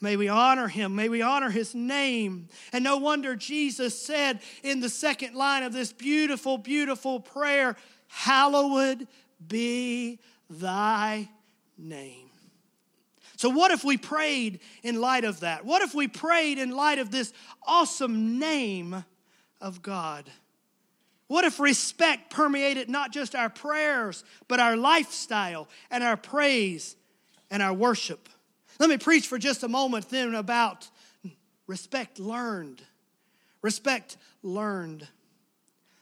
May 0.00 0.16
we 0.16 0.28
honor 0.28 0.68
him. 0.68 0.94
May 0.94 1.08
we 1.08 1.22
honor 1.22 1.50
his 1.50 1.74
name. 1.74 2.48
And 2.72 2.84
no 2.84 2.98
wonder 2.98 3.34
Jesus 3.34 3.98
said 3.98 4.40
in 4.62 4.80
the 4.80 4.90
second 4.90 5.34
line 5.34 5.62
of 5.62 5.72
this 5.72 5.92
beautiful, 5.92 6.58
beautiful 6.58 7.20
prayer, 7.20 7.76
Hallowed 8.08 9.08
be 9.46 10.20
thy 10.48 11.28
name. 11.78 12.30
So, 13.36 13.50
what 13.50 13.70
if 13.70 13.84
we 13.84 13.96
prayed 13.96 14.60
in 14.82 15.00
light 15.00 15.24
of 15.24 15.40
that? 15.40 15.64
What 15.64 15.82
if 15.82 15.94
we 15.94 16.08
prayed 16.08 16.58
in 16.58 16.70
light 16.70 16.98
of 16.98 17.10
this 17.10 17.32
awesome 17.66 18.38
name 18.38 19.04
of 19.60 19.82
God? 19.82 20.30
What 21.28 21.44
if 21.44 21.58
respect 21.58 22.30
permeated 22.30 22.88
not 22.88 23.12
just 23.12 23.34
our 23.34 23.50
prayers, 23.50 24.24
but 24.48 24.60
our 24.60 24.76
lifestyle 24.76 25.68
and 25.90 26.04
our 26.04 26.16
praise 26.16 26.96
and 27.50 27.62
our 27.62 27.74
worship? 27.74 28.28
Let 28.78 28.90
me 28.90 28.98
preach 28.98 29.26
for 29.26 29.38
just 29.38 29.62
a 29.62 29.68
moment 29.68 30.08
then 30.10 30.34
about 30.34 30.88
respect 31.66 32.20
learned. 32.20 32.82
Respect 33.62 34.16
learned. 34.42 35.08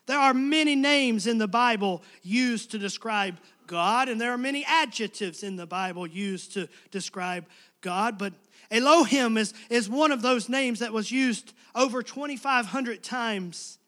There 0.06 0.18
are 0.18 0.34
many 0.34 0.76
names 0.76 1.26
in 1.26 1.38
the 1.38 1.48
Bible 1.48 2.02
used 2.22 2.72
to 2.72 2.78
describe 2.78 3.38
God, 3.66 4.10
and 4.10 4.20
there 4.20 4.32
are 4.32 4.38
many 4.38 4.64
adjectives 4.66 5.42
in 5.42 5.56
the 5.56 5.66
Bible 5.66 6.06
used 6.06 6.52
to 6.54 6.68
describe 6.90 7.46
God, 7.80 8.18
but 8.18 8.34
Elohim 8.70 9.38
is, 9.38 9.54
is 9.70 9.88
one 9.88 10.12
of 10.12 10.20
those 10.20 10.48
names 10.48 10.80
that 10.80 10.92
was 10.92 11.10
used 11.10 11.54
over 11.74 12.02
2,500 12.02 13.02
times. 13.02 13.78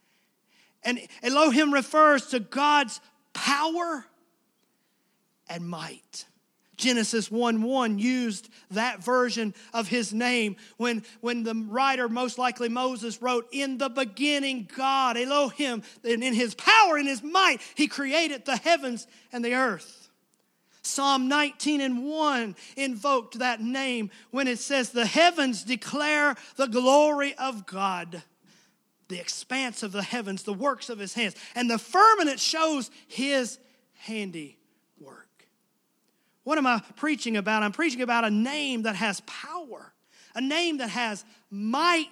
And 0.87 1.01
Elohim 1.23 1.75
refers 1.75 2.29
to 2.29 2.41
God's 2.41 3.01
power 3.35 4.07
and 5.49 5.69
might. 5.69 6.25
Genesis 6.77 7.31
1 7.31 7.63
1 7.63 7.99
used 7.99 8.49
that 8.71 9.03
version 9.03 9.55
of 9.73 9.89
his 9.89 10.13
name 10.13 10.57
when, 10.77 11.03
when 11.21 11.43
the 11.43 11.55
writer, 11.55 12.09
most 12.09 12.39
likely 12.39 12.69
Moses, 12.69 13.21
wrote, 13.21 13.49
In 13.51 13.79
the 13.79 13.89
beginning, 13.89 14.69
God, 14.77 15.17
Elohim, 15.17 15.83
and 16.05 16.23
in 16.23 16.35
his 16.35 16.55
power 16.55 16.97
and 16.97 17.09
his 17.09 17.23
might, 17.23 17.59
he 17.75 17.89
created 17.89 18.45
the 18.45 18.57
heavens 18.57 19.07
and 19.33 19.45
the 19.45 19.55
earth. 19.55 20.11
Psalm 20.83 21.29
19 21.29 21.81
and 21.81 22.05
1 22.05 22.55
invoked 22.77 23.41
that 23.41 23.61
name 23.61 24.11
when 24.31 24.47
it 24.47 24.59
says, 24.59 24.91
The 24.91 25.07
heavens 25.07 25.65
declare 25.65 26.37
the 26.57 26.69
glory 26.69 27.35
of 27.35 27.67
God, 27.67 28.23
the 29.09 29.21
expanse 29.21 29.83
of 29.83 29.93
the 29.93 30.03
heavens, 30.03 30.43
the 30.43 30.53
works 30.53 30.89
of 30.89 30.99
his 30.99 31.15
hands, 31.15 31.35
and 31.55 31.71
the 31.71 31.79
firmament 31.79 32.41
shows 32.41 32.91
his 33.07 33.59
handiwork. 33.95 34.57
What 36.45 36.59
am 36.59 36.67
I 36.67 36.83
preaching 36.97 37.37
about? 37.37 37.63
I'm 37.63 37.73
preaching 37.73 38.03
about 38.03 38.25
a 38.25 38.31
name 38.31 38.83
that 38.83 38.97
has 38.97 39.21
power, 39.27 39.93
a 40.35 40.41
name 40.41 40.79
that 40.79 40.91
has 40.91 41.25
might. 41.51 42.09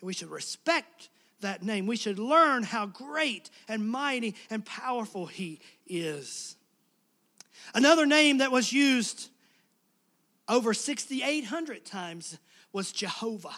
And 0.00 0.06
we 0.06 0.12
should 0.12 0.30
respect 0.30 1.08
that 1.40 1.62
name. 1.62 1.86
We 1.86 1.96
should 1.96 2.18
learn 2.18 2.62
how 2.64 2.86
great 2.86 3.50
and 3.68 3.88
mighty 3.88 4.34
and 4.50 4.64
powerful 4.64 5.26
He 5.26 5.60
is. 5.86 6.56
Another 7.74 8.06
name 8.06 8.38
that 8.38 8.50
was 8.50 8.72
used 8.72 9.28
over 10.48 10.74
6,800 10.74 11.84
times 11.84 12.38
was 12.72 12.92
Jehovah. 12.92 13.56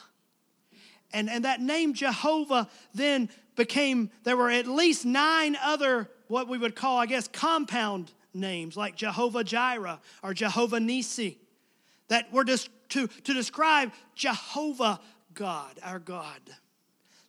And, 1.17 1.31
and 1.31 1.47
that 1.47 1.63
name 1.63 1.95
Jehovah 1.95 2.69
then 2.95 3.31
became, 3.57 4.11
there 4.25 4.37
were 4.37 4.51
at 4.51 4.67
least 4.67 5.07
nine 5.07 5.57
other, 5.63 6.11
what 6.29 6.47
we 6.47 6.59
would 6.59 6.77
call, 6.77 6.99
I 6.99 7.07
guess, 7.07 7.27
compound 7.27 8.13
names 8.35 8.77
like 8.77 8.97
Jehovah 8.97 9.43
Jireh 9.43 9.99
or 10.23 10.35
Jehovah 10.35 10.79
Nisi 10.79 11.39
that 12.09 12.31
were 12.35 12.45
to, 12.45 12.59
to 12.91 13.09
describe 13.33 13.93
Jehovah 14.15 15.01
God, 15.33 15.81
our 15.83 15.99
God. 15.99 16.41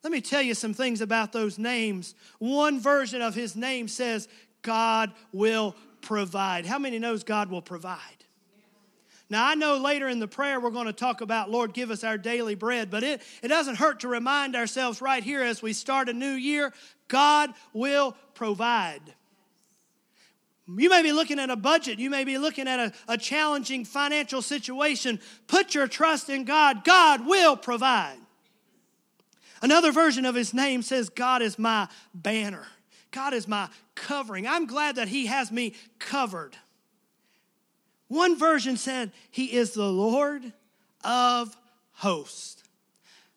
Let 0.04 0.12
me 0.12 0.20
tell 0.20 0.42
you 0.42 0.54
some 0.54 0.74
things 0.74 1.00
about 1.00 1.32
those 1.32 1.58
names. 1.58 2.14
One 2.40 2.82
version 2.82 3.22
of 3.22 3.36
his 3.36 3.56
name 3.56 3.88
says, 3.88 4.28
God 4.64 5.14
will 5.32 5.78
provide. 6.02 6.66
How 6.66 6.78
many 6.78 7.00
knows 7.00 7.24
God 7.24 7.50
will 7.50 7.62
provide? 7.62 8.26
Now, 9.30 9.46
I 9.46 9.56
know 9.56 9.78
later 9.78 10.08
in 10.08 10.20
the 10.20 10.28
prayer 10.28 10.60
we're 10.60 10.70
going 10.70 10.86
to 10.86 10.94
talk 10.94 11.22
about, 11.22 11.50
Lord, 11.50 11.74
give 11.74 11.92
us 11.92 12.04
our 12.04 12.18
daily 12.18 12.56
bread, 12.56 12.90
but 12.90 13.04
it, 13.04 13.22
it 13.44 13.50
doesn't 13.50 13.76
hurt 13.76 14.02
to 14.02 14.08
remind 14.08 14.56
ourselves 14.56 15.02
right 15.02 15.24
here 15.24 15.44
as 15.44 15.62
we 15.62 15.74
start 15.74 16.10
a 16.10 16.14
new 16.14 16.32
year 16.32 16.74
God 17.10 17.54
will 17.74 18.16
provide. 18.34 19.02
You 20.68 20.90
may 20.90 21.02
be 21.02 21.14
looking 21.14 21.40
at 21.40 21.50
a 21.50 21.56
budget. 21.56 22.00
You 22.00 22.10
may 22.10 22.26
be 22.26 22.38
looking 22.38 22.68
at 22.68 22.80
a, 22.80 22.94
a 23.08 23.18
challenging 23.18 23.86
financial 23.86 24.42
situation. 24.42 25.20
Put 25.48 25.74
your 25.74 25.88
trust 25.88 26.30
in 26.30 26.44
God. 26.44 26.84
God 26.84 27.26
will 27.26 27.56
provide. 27.56 28.18
Another 29.62 29.92
version 29.94 30.26
of 30.26 30.36
his 30.36 30.54
name 30.54 30.82
says, 30.82 31.10
God 31.10 31.42
is 31.42 31.58
my 31.58 31.88
banner. 32.14 32.68
God 33.12 33.34
is 33.34 33.48
my 33.48 33.70
covering. 33.96 34.46
I'm 34.46 34.68
glad 34.68 34.98
that 34.98 35.08
he 35.08 35.28
has 35.28 35.52
me 35.52 35.74
covered. 36.00 36.58
One 38.08 38.38
version 38.38 38.78
said, 38.78 39.12
He 39.32 39.54
is 39.54 39.72
the 39.72 39.90
Lord 39.90 40.54
of 41.04 41.56
hosts. 41.94 42.64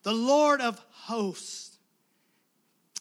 The 0.03 0.13
Lord 0.13 0.61
of 0.61 0.79
hosts. 0.91 1.79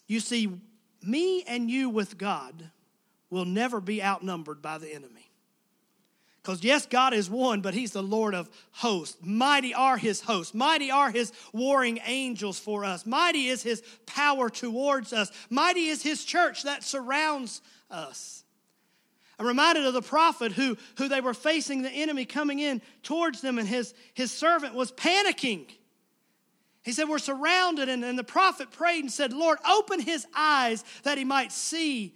You 0.07 0.19
see, 0.19 0.59
me 1.03 1.43
and 1.43 1.69
you 1.69 1.89
with 1.89 2.17
God 2.17 2.71
will 3.29 3.45
never 3.45 3.79
be 3.79 4.03
outnumbered 4.03 4.61
by 4.61 4.77
the 4.79 4.93
enemy. 4.93 5.29
Because, 6.41 6.63
yes, 6.63 6.85
God 6.85 7.13
is 7.13 7.29
one, 7.29 7.61
but 7.61 7.73
He's 7.73 7.91
the 7.91 8.01
Lord 8.01 8.33
of 8.33 8.49
hosts. 8.71 9.17
Mighty 9.21 9.73
are 9.73 9.97
His 9.97 10.21
hosts. 10.21 10.53
Mighty 10.53 10.89
are 10.89 11.11
His 11.11 11.31
warring 11.53 11.99
angels 12.05 12.57
for 12.57 12.85
us. 12.85 13.05
Mighty 13.05 13.47
is 13.47 13.61
His 13.61 13.83
power 14.05 14.49
towards 14.49 15.13
us. 15.13 15.31
Mighty 15.49 15.87
is 15.87 16.01
His 16.01 16.23
church 16.23 16.63
that 16.63 16.83
surrounds 16.83 17.61
us. 17.91 18.43
I'm 19.39 19.47
reminded 19.47 19.85
of 19.85 19.93
the 19.93 20.01
prophet 20.01 20.51
who, 20.51 20.77
who 20.97 21.07
they 21.07 21.21
were 21.21 21.33
facing 21.33 21.81
the 21.81 21.89
enemy 21.89 22.25
coming 22.25 22.59
in 22.59 22.81
towards 23.03 23.39
them, 23.41 23.57
and 23.57 23.67
his, 23.67 23.93
his 24.13 24.31
servant 24.31 24.75
was 24.75 24.91
panicking. 24.91 25.65
He 26.83 26.91
said, 26.91 27.07
We're 27.07 27.19
surrounded. 27.19 27.87
And, 27.87 28.03
and 28.03 28.19
the 28.19 28.23
prophet 28.23 28.71
prayed 28.71 28.99
and 28.99 29.11
said, 29.11 29.31
Lord, 29.31 29.57
open 29.69 30.01
his 30.01 30.27
eyes 30.35 30.83
that 31.03 31.17
he 31.17 31.23
might 31.23 31.51
see 31.51 32.13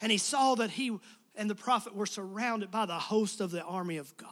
and 0.00 0.12
he 0.12 0.18
saw 0.18 0.54
that 0.56 0.70
he 0.70 0.96
and 1.34 1.48
the 1.48 1.54
prophet 1.54 1.94
were 1.96 2.06
surrounded 2.06 2.70
by 2.70 2.86
the 2.86 2.92
host 2.94 3.40
of 3.40 3.50
the 3.50 3.62
army 3.62 3.96
of 3.96 4.14
God. 4.16 4.28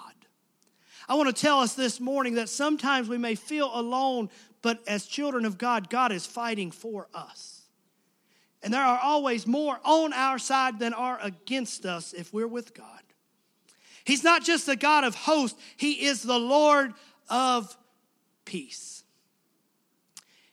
I 1.09 1.15
want 1.15 1.35
to 1.35 1.41
tell 1.41 1.61
us 1.61 1.75
this 1.75 1.99
morning 1.99 2.35
that 2.35 2.51
sometimes 2.51 3.09
we 3.09 3.19
may 3.19 3.35
feel 3.35 3.71
alone, 3.73 4.29
but 4.61 4.87
as 4.87 5.07
children 5.07 5.45
of 5.45 5.59
God, 5.59 5.89
God 5.89 6.13
is 6.13 6.27
fighting 6.27 6.71
for 6.71 7.09
us. 7.15 7.62
And 8.63 8.73
there 8.73 8.85
are 8.85 9.01
always 9.03 9.47
more 9.47 9.79
on 9.85 10.13
our 10.13 10.39
side 10.39 10.79
than 10.79 10.93
are 10.93 11.19
against 11.21 11.85
us 11.85 12.13
if 12.13 12.33
we're 12.33 12.47
with 12.47 12.75
God. 12.75 12.87
He's 14.05 14.25
not 14.25 14.43
just 14.43 14.67
the 14.67 14.77
God 14.77 15.05
of 15.05 15.15
hosts, 15.15 15.61
He 15.77 16.07
is 16.07 16.23
the 16.23 16.39
Lord 16.39 16.95
of 17.29 17.77
peace. 18.45 19.05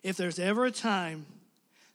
If 0.01 0.17
there's 0.17 0.39
ever 0.39 0.65
a 0.65 0.71
time 0.71 1.25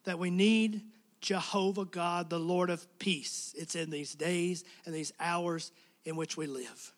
that 0.04 0.18
we 0.18 0.30
need 0.30 0.82
Jehovah 1.20 1.86
God, 1.86 2.28
the 2.28 2.38
Lord 2.38 2.68
of 2.68 2.86
peace. 2.98 3.54
It's 3.56 3.74
in 3.74 3.88
these 3.88 4.14
days 4.14 4.62
and 4.84 4.94
these 4.94 5.12
hours 5.18 5.72
in 6.04 6.16
which 6.16 6.36
we 6.36 6.46
live. 6.46 6.92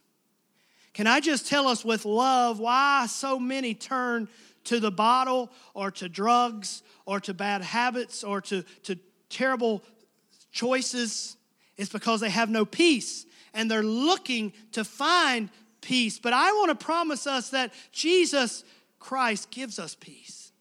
Can 0.92 1.06
I 1.06 1.20
just 1.20 1.46
tell 1.46 1.68
us 1.68 1.84
with 1.84 2.04
love 2.04 2.58
why 2.58 3.06
so 3.06 3.38
many 3.38 3.72
turn 3.72 4.28
to 4.64 4.80
the 4.80 4.90
bottle 4.90 5.52
or 5.74 5.92
to 5.92 6.08
drugs 6.08 6.82
or 7.04 7.20
to 7.20 7.34
bad 7.34 7.62
habits 7.62 8.24
or 8.24 8.40
to, 8.40 8.64
to 8.82 8.98
terrible 9.28 9.82
choices? 10.52 11.36
It's 11.76 11.92
because 11.92 12.20
they 12.20 12.30
have 12.30 12.50
no 12.50 12.64
peace 12.64 13.26
and 13.56 13.70
they're 13.70 13.82
looking 13.82 14.52
to 14.72 14.84
find 14.84 15.48
peace. 15.80 16.18
But 16.18 16.32
I 16.32 16.52
want 16.52 16.78
to 16.78 16.84
promise 16.84 17.26
us 17.26 17.50
that 17.50 17.72
Jesus 17.90 18.64
Christ 18.98 19.50
gives 19.50 19.78
us 19.78 19.94
peace. 19.94 20.52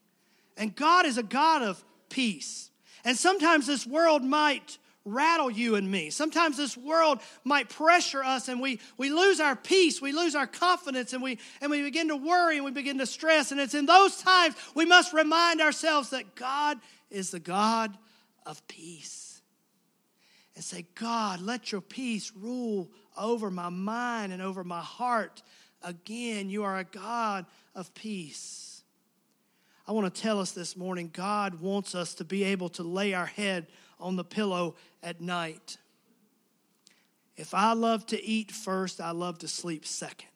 And 0.56 0.74
God 0.74 1.04
is 1.04 1.18
a 1.18 1.22
God 1.22 1.62
of 1.62 1.84
peace. 2.08 2.70
And 3.04 3.16
sometimes 3.16 3.66
this 3.66 3.86
world 3.86 4.24
might 4.24 4.78
rattle 5.04 5.50
you 5.50 5.76
and 5.76 5.88
me. 5.88 6.10
Sometimes 6.10 6.56
this 6.56 6.76
world 6.76 7.20
might 7.44 7.68
pressure 7.68 8.24
us 8.24 8.48
and 8.48 8.60
we, 8.60 8.80
we 8.98 9.10
lose 9.10 9.38
our 9.38 9.54
peace, 9.54 10.02
we 10.02 10.12
lose 10.12 10.34
our 10.34 10.48
confidence, 10.48 11.12
and 11.12 11.22
we, 11.22 11.38
and 11.60 11.70
we 11.70 11.82
begin 11.82 12.08
to 12.08 12.16
worry 12.16 12.56
and 12.56 12.64
we 12.64 12.72
begin 12.72 12.98
to 12.98 13.06
stress. 13.06 13.52
And 13.52 13.60
it's 13.60 13.74
in 13.74 13.86
those 13.86 14.16
times 14.16 14.56
we 14.74 14.84
must 14.84 15.12
remind 15.12 15.60
ourselves 15.60 16.10
that 16.10 16.34
God 16.34 16.78
is 17.10 17.30
the 17.30 17.38
God 17.38 17.96
of 18.46 18.66
peace. 18.68 19.42
And 20.54 20.64
say, 20.64 20.86
God, 20.94 21.42
let 21.42 21.70
your 21.70 21.82
peace 21.82 22.32
rule 22.34 22.88
over 23.18 23.50
my 23.50 23.68
mind 23.68 24.32
and 24.32 24.40
over 24.40 24.64
my 24.64 24.80
heart. 24.80 25.42
Again, 25.82 26.48
you 26.48 26.64
are 26.64 26.78
a 26.78 26.84
God 26.84 27.44
of 27.74 27.92
peace. 27.94 28.82
I 29.86 29.92
want 29.92 30.12
to 30.12 30.20
tell 30.22 30.40
us 30.40 30.52
this 30.52 30.76
morning 30.76 31.10
God 31.12 31.60
wants 31.60 31.94
us 31.94 32.14
to 32.14 32.24
be 32.24 32.44
able 32.44 32.70
to 32.70 32.82
lay 32.82 33.12
our 33.12 33.26
head 33.26 33.66
on 34.00 34.16
the 34.16 34.24
pillow 34.24 34.76
at 35.02 35.20
night. 35.20 35.76
If 37.36 37.52
I 37.52 37.74
love 37.74 38.06
to 38.06 38.24
eat 38.24 38.50
first, 38.50 39.00
I 39.00 39.10
love 39.10 39.38
to 39.40 39.48
sleep 39.48 39.84
second. 39.84 40.28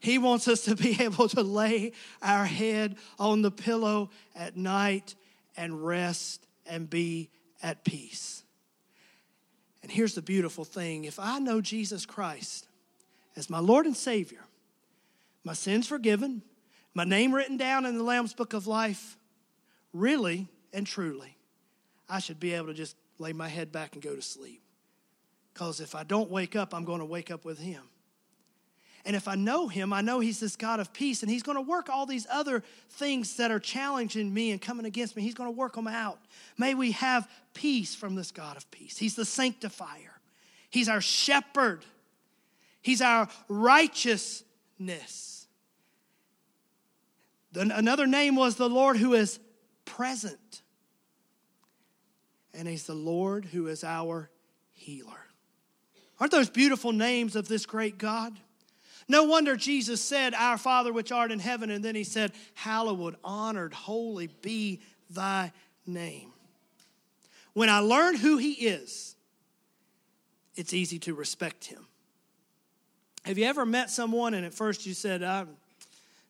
He 0.00 0.18
wants 0.18 0.48
us 0.48 0.62
to 0.62 0.74
be 0.74 0.96
able 1.02 1.28
to 1.28 1.42
lay 1.42 1.92
our 2.22 2.46
head 2.46 2.96
on 3.18 3.42
the 3.42 3.50
pillow 3.50 4.10
at 4.34 4.56
night 4.56 5.14
and 5.56 5.84
rest 5.84 6.46
and 6.66 6.88
be 6.88 7.30
at 7.62 7.84
peace. 7.84 8.44
And 9.82 9.90
here's 9.90 10.14
the 10.14 10.22
beautiful 10.22 10.64
thing 10.64 11.04
if 11.04 11.18
I 11.18 11.38
know 11.38 11.60
Jesus 11.60 12.06
Christ 12.06 12.66
as 13.36 13.50
my 13.50 13.58
Lord 13.58 13.86
and 13.86 13.96
Savior, 13.96 14.44
my 15.44 15.52
sins 15.52 15.86
forgiven, 15.86 16.42
my 16.94 17.04
name 17.04 17.34
written 17.34 17.56
down 17.56 17.84
in 17.86 17.96
the 17.96 18.02
Lamb's 18.02 18.34
Book 18.34 18.52
of 18.52 18.66
Life, 18.66 19.16
really 19.92 20.48
and 20.72 20.86
truly, 20.86 21.36
I 22.08 22.18
should 22.18 22.40
be 22.40 22.54
able 22.54 22.68
to 22.68 22.74
just 22.74 22.96
lay 23.18 23.32
my 23.32 23.48
head 23.48 23.70
back 23.70 23.94
and 23.94 24.02
go 24.02 24.14
to 24.14 24.22
sleep. 24.22 24.62
Because 25.52 25.80
if 25.80 25.94
I 25.94 26.02
don't 26.02 26.30
wake 26.30 26.56
up, 26.56 26.74
I'm 26.74 26.84
going 26.84 27.00
to 27.00 27.06
wake 27.06 27.30
up 27.30 27.44
with 27.44 27.58
Him. 27.58 27.82
And 29.06 29.14
if 29.14 29.28
I 29.28 29.36
know 29.36 29.68
Him, 29.68 29.92
I 29.92 30.00
know 30.00 30.18
He's 30.18 30.40
this 30.40 30.56
God 30.56 30.80
of 30.80 30.92
peace, 30.92 31.22
and 31.22 31.30
He's 31.30 31.44
going 31.44 31.54
to 31.54 31.62
work 31.62 31.88
all 31.88 32.06
these 32.06 32.26
other 32.28 32.64
things 32.90 33.36
that 33.36 33.52
are 33.52 33.60
challenging 33.60 34.34
me 34.34 34.50
and 34.50 34.60
coming 34.60 34.84
against 34.84 35.14
me. 35.16 35.22
He's 35.22 35.34
going 35.34 35.46
to 35.46 35.56
work 35.56 35.74
them 35.76 35.86
out. 35.86 36.18
May 36.58 36.74
we 36.74 36.90
have 36.90 37.30
peace 37.54 37.94
from 37.94 38.16
this 38.16 38.32
God 38.32 38.56
of 38.56 38.68
peace. 38.72 38.98
He's 38.98 39.14
the 39.14 39.24
sanctifier, 39.24 40.20
He's 40.68 40.88
our 40.88 41.00
shepherd, 41.00 41.84
He's 42.82 43.00
our 43.00 43.28
righteousness. 43.48 45.46
Another 47.54 48.06
name 48.06 48.34
was 48.34 48.56
the 48.56 48.68
Lord 48.68 48.98
who 48.98 49.14
is 49.14 49.38
present 49.86 50.62
and 52.52 52.66
He's 52.66 52.86
the 52.86 52.94
Lord 52.94 53.44
who 53.44 53.68
is 53.68 53.84
our 53.84 54.30
healer. 54.72 55.26
Aren't 56.18 56.32
those 56.32 56.50
beautiful 56.50 56.92
names 56.92 57.36
of 57.36 57.46
this 57.46 57.66
great 57.66 57.98
God? 57.98 58.36
No 59.08 59.24
wonder 59.24 59.56
Jesus 59.56 60.02
said, 60.02 60.34
Our 60.34 60.58
Father 60.58 60.92
which 60.92 61.12
art 61.12 61.30
in 61.30 61.38
heaven, 61.38 61.70
and 61.70 61.84
then 61.84 61.94
He 61.94 62.04
said, 62.04 62.32
Hallowed, 62.54 63.16
honored, 63.22 63.72
holy 63.72 64.28
be 64.42 64.80
thy 65.10 65.52
name. 65.86 66.32
When 67.52 67.68
I 67.68 67.78
learn 67.78 68.16
who 68.16 68.36
He 68.36 68.52
is, 68.52 69.14
it's 70.56 70.72
easy 70.72 70.98
to 71.00 71.14
respect 71.14 71.66
Him. 71.66 71.86
Have 73.24 73.38
you 73.38 73.44
ever 73.46 73.66
met 73.66 73.90
someone 73.90 74.34
and 74.34 74.46
at 74.46 74.54
first 74.54 74.86
you 74.86 74.94
said, 74.94 75.22
I 75.22 75.46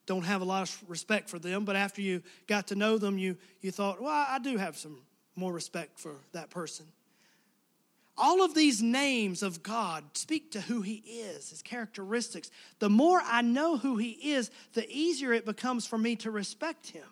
don't 0.07 0.25
have 0.25 0.41
a 0.41 0.45
lot 0.45 0.63
of 0.63 0.83
respect 0.89 1.29
for 1.29 1.39
them, 1.39 1.65
but 1.65 1.77
after 1.77 2.01
you 2.01 2.23
got 2.47 2.69
to 2.69 2.75
know 2.75 2.97
them, 2.97 3.19
you, 3.19 3.37
you 3.61 3.71
thought, 3.71 4.01
well, 4.01 4.27
I 4.29 4.39
do 4.39 4.57
have 4.57 4.77
some 4.77 4.99
more 5.35 5.53
respect 5.53 5.99
for 5.99 6.15
that 6.33 6.49
person. 6.49 6.87
All 8.19 8.43
of 8.43 8.55
these 8.55 8.83
names 8.83 9.43
of 9.43 9.63
God 9.63 10.05
speak 10.15 10.53
to 10.53 10.61
who 10.61 10.81
He 10.81 11.03
is, 11.07 11.51
His 11.51 11.63
characteristics. 11.63 12.51
The 12.79 12.89
more 12.89 13.21
I 13.23 13.43
know 13.43 13.77
who 13.77 13.97
He 13.99 14.11
is, 14.11 14.51
the 14.73 14.89
easier 14.91 15.33
it 15.33 15.45
becomes 15.45 15.87
for 15.87 15.99
me 15.99 16.17
to 16.17 16.31
respect 16.31 16.89
Him. 16.91 17.07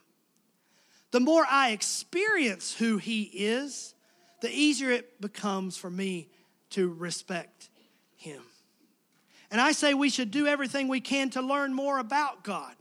The 1.10 1.20
more 1.20 1.44
I 1.48 1.70
experience 1.70 2.74
who 2.74 2.96
He 2.96 3.22
is, 3.22 3.94
the 4.40 4.50
easier 4.50 4.90
it 4.90 5.20
becomes 5.20 5.76
for 5.76 5.90
me 5.90 6.28
to 6.70 6.88
respect 6.88 7.68
Him. 8.16 8.42
And 9.50 9.60
I 9.60 9.72
say 9.72 9.94
we 9.94 10.10
should 10.10 10.30
do 10.30 10.46
everything 10.46 10.88
we 10.88 11.00
can 11.00 11.30
to 11.30 11.42
learn 11.42 11.74
more 11.74 11.98
about 11.98 12.44
God. 12.44 12.74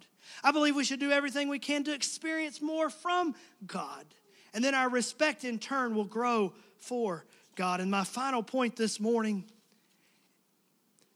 I 0.44 0.52
believe 0.52 0.76
we 0.76 0.86
should 0.86 1.00
do 1.00 1.12
everything 1.12 1.50
we 1.50 1.60
can 1.60 1.84
to 1.84 1.94
experience 1.94 2.62
more 2.62 2.90
from 2.90 3.36
God. 3.68 4.06
And 4.54 4.64
then 4.64 4.74
our 4.74 4.90
respect 4.90 5.44
in 5.44 5.60
turn 5.60 5.94
will 5.94 6.06
grow 6.06 6.54
for 6.78 7.26
God. 7.56 7.80
And 7.80 7.90
my 7.90 8.04
final 8.04 8.44
point 8.44 8.76
this 8.76 9.00
morning 9.00 9.46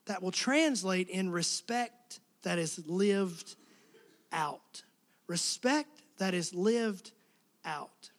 that 0.05 0.21
will 0.21 0.31
translate 0.31 1.09
in 1.09 1.29
respect 1.29 2.19
that 2.43 2.57
is 2.59 2.81
lived 2.87 3.55
out. 4.31 4.83
Respect 5.27 6.01
that 6.17 6.33
is 6.33 6.53
lived 6.53 7.11
out. 7.65 8.11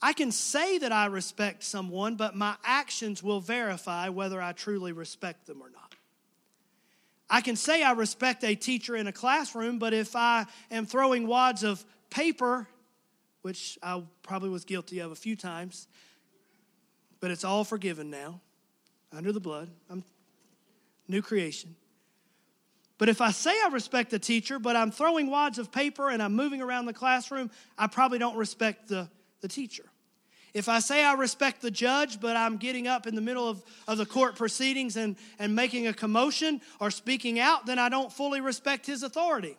I 0.00 0.12
can 0.12 0.32
say 0.32 0.78
that 0.78 0.92
I 0.92 1.06
respect 1.06 1.62
someone, 1.62 2.16
but 2.16 2.34
my 2.34 2.56
actions 2.64 3.22
will 3.22 3.40
verify 3.40 4.08
whether 4.08 4.40
I 4.40 4.52
truly 4.52 4.92
respect 4.92 5.46
them 5.46 5.62
or 5.62 5.70
not. 5.70 5.94
I 7.30 7.40
can 7.40 7.56
say 7.56 7.82
I 7.82 7.92
respect 7.92 8.44
a 8.44 8.54
teacher 8.54 8.94
in 8.96 9.06
a 9.06 9.12
classroom, 9.12 9.78
but 9.78 9.94
if 9.94 10.14
I 10.14 10.46
am 10.70 10.86
throwing 10.86 11.26
wads 11.26 11.62
of 11.62 11.84
paper 12.10 12.68
which 13.42 13.78
I 13.82 14.02
probably 14.22 14.48
was 14.48 14.64
guilty 14.64 15.00
of 15.00 15.10
a 15.10 15.16
few 15.16 15.36
times, 15.36 15.88
but 17.22 17.30
it's 17.30 17.44
all 17.44 17.62
forgiven 17.62 18.10
now 18.10 18.40
under 19.12 19.30
the 19.30 19.40
blood. 19.40 19.70
I'm 19.88 20.02
new 21.06 21.22
creation. 21.22 21.76
But 22.98 23.08
if 23.08 23.20
I 23.20 23.30
say 23.30 23.50
I 23.50 23.68
respect 23.68 24.10
the 24.10 24.18
teacher, 24.18 24.58
but 24.58 24.74
I'm 24.74 24.90
throwing 24.90 25.30
wads 25.30 25.58
of 25.58 25.70
paper 25.70 26.10
and 26.10 26.20
I'm 26.20 26.34
moving 26.34 26.60
around 26.60 26.86
the 26.86 26.92
classroom, 26.92 27.50
I 27.78 27.86
probably 27.86 28.18
don't 28.18 28.36
respect 28.36 28.88
the, 28.88 29.08
the 29.40 29.46
teacher. 29.46 29.84
If 30.52 30.68
I 30.68 30.80
say 30.80 31.04
I 31.04 31.14
respect 31.14 31.62
the 31.62 31.70
judge, 31.70 32.20
but 32.20 32.36
I'm 32.36 32.56
getting 32.56 32.88
up 32.88 33.06
in 33.06 33.14
the 33.14 33.20
middle 33.20 33.48
of, 33.48 33.64
of 33.86 33.98
the 33.98 34.06
court 34.06 34.34
proceedings 34.34 34.96
and, 34.96 35.16
and 35.38 35.54
making 35.54 35.86
a 35.86 35.94
commotion 35.94 36.60
or 36.80 36.90
speaking 36.90 37.38
out, 37.38 37.66
then 37.66 37.78
I 37.78 37.88
don't 37.88 38.12
fully 38.12 38.40
respect 38.40 38.84
his 38.84 39.04
authority. 39.04 39.56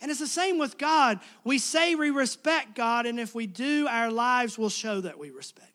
And 0.00 0.10
it's 0.10 0.20
the 0.20 0.26
same 0.26 0.58
with 0.58 0.76
God. 0.76 1.20
We 1.44 1.58
say 1.58 1.94
we 1.94 2.10
respect 2.10 2.74
God, 2.74 3.06
and 3.06 3.20
if 3.20 3.32
we 3.32 3.46
do, 3.46 3.86
our 3.88 4.10
lives 4.10 4.58
will 4.58 4.70
show 4.70 5.00
that 5.02 5.16
we 5.18 5.30
respect. 5.30 5.71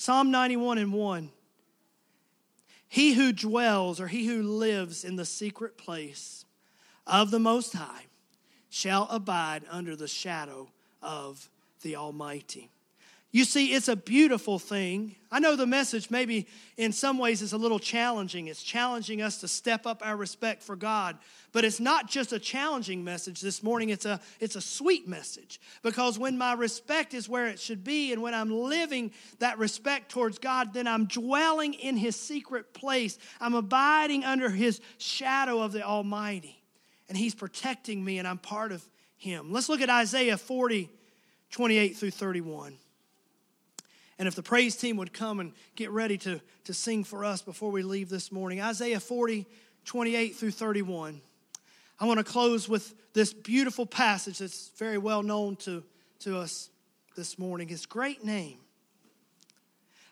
Psalm 0.00 0.30
91 0.30 0.78
and 0.78 0.92
1. 0.92 1.30
He 2.86 3.14
who 3.14 3.32
dwells 3.32 4.00
or 4.00 4.06
he 4.06 4.26
who 4.26 4.44
lives 4.44 5.04
in 5.04 5.16
the 5.16 5.24
secret 5.24 5.76
place 5.76 6.44
of 7.04 7.32
the 7.32 7.40
Most 7.40 7.72
High 7.72 8.04
shall 8.70 9.08
abide 9.10 9.64
under 9.68 9.96
the 9.96 10.06
shadow 10.06 10.70
of 11.02 11.50
the 11.82 11.96
Almighty. 11.96 12.70
You 13.30 13.44
see, 13.44 13.74
it's 13.74 13.88
a 13.88 13.96
beautiful 13.96 14.58
thing. 14.58 15.14
I 15.30 15.38
know 15.38 15.54
the 15.54 15.66
message, 15.66 16.10
maybe 16.10 16.46
in 16.78 16.92
some 16.92 17.18
ways, 17.18 17.42
is 17.42 17.52
a 17.52 17.58
little 17.58 17.78
challenging. 17.78 18.46
It's 18.46 18.62
challenging 18.62 19.20
us 19.20 19.42
to 19.42 19.48
step 19.48 19.86
up 19.86 20.00
our 20.02 20.16
respect 20.16 20.62
for 20.62 20.76
God. 20.76 21.18
But 21.52 21.66
it's 21.66 21.78
not 21.78 22.08
just 22.08 22.32
a 22.32 22.38
challenging 22.38 23.04
message 23.04 23.42
this 23.42 23.62
morning, 23.62 23.90
it's 23.90 24.06
a, 24.06 24.18
it's 24.40 24.56
a 24.56 24.62
sweet 24.62 25.06
message. 25.06 25.60
Because 25.82 26.18
when 26.18 26.38
my 26.38 26.54
respect 26.54 27.12
is 27.12 27.28
where 27.28 27.46
it 27.48 27.60
should 27.60 27.84
be, 27.84 28.14
and 28.14 28.22
when 28.22 28.32
I'm 28.32 28.50
living 28.50 29.12
that 29.40 29.58
respect 29.58 30.10
towards 30.10 30.38
God, 30.38 30.72
then 30.72 30.86
I'm 30.86 31.04
dwelling 31.04 31.74
in 31.74 31.98
His 31.98 32.16
secret 32.16 32.72
place. 32.72 33.18
I'm 33.42 33.54
abiding 33.54 34.24
under 34.24 34.48
His 34.48 34.80
shadow 34.96 35.60
of 35.60 35.72
the 35.72 35.82
Almighty. 35.82 36.62
And 37.10 37.18
He's 37.18 37.34
protecting 37.34 38.02
me, 38.02 38.18
and 38.18 38.26
I'm 38.26 38.38
part 38.38 38.72
of 38.72 38.82
Him. 39.18 39.52
Let's 39.52 39.68
look 39.68 39.82
at 39.82 39.90
Isaiah 39.90 40.38
40, 40.38 40.88
28 41.50 41.94
through 41.94 42.10
31. 42.12 42.78
And 44.18 44.26
if 44.26 44.34
the 44.34 44.42
praise 44.42 44.76
team 44.76 44.96
would 44.96 45.12
come 45.12 45.38
and 45.38 45.52
get 45.76 45.90
ready 45.90 46.18
to, 46.18 46.40
to 46.64 46.74
sing 46.74 47.04
for 47.04 47.24
us 47.24 47.40
before 47.40 47.70
we 47.70 47.82
leave 47.82 48.08
this 48.08 48.32
morning, 48.32 48.60
Isaiah 48.60 49.00
40, 49.00 49.46
28 49.84 50.36
through 50.36 50.50
31. 50.50 51.20
I 52.00 52.06
want 52.06 52.18
to 52.18 52.24
close 52.24 52.68
with 52.68 52.94
this 53.12 53.32
beautiful 53.32 53.86
passage 53.86 54.38
that's 54.38 54.70
very 54.76 54.98
well 54.98 55.22
known 55.22 55.56
to, 55.56 55.84
to 56.20 56.38
us 56.38 56.70
this 57.16 57.38
morning. 57.38 57.68
His 57.68 57.86
great 57.86 58.24
name. 58.24 58.58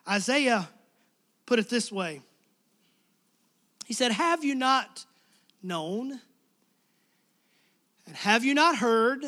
Isaiah 0.09 0.69
put 1.47 1.59
it 1.59 1.69
this 1.69 1.91
way 1.91 2.23
He 3.87 3.95
said, 3.95 4.13
Have 4.13 4.45
you 4.45 4.55
not 4.55 5.05
known? 5.63 6.21
And 8.07 8.15
have 8.15 8.45
you 8.45 8.55
not 8.55 8.77
heard 8.77 9.25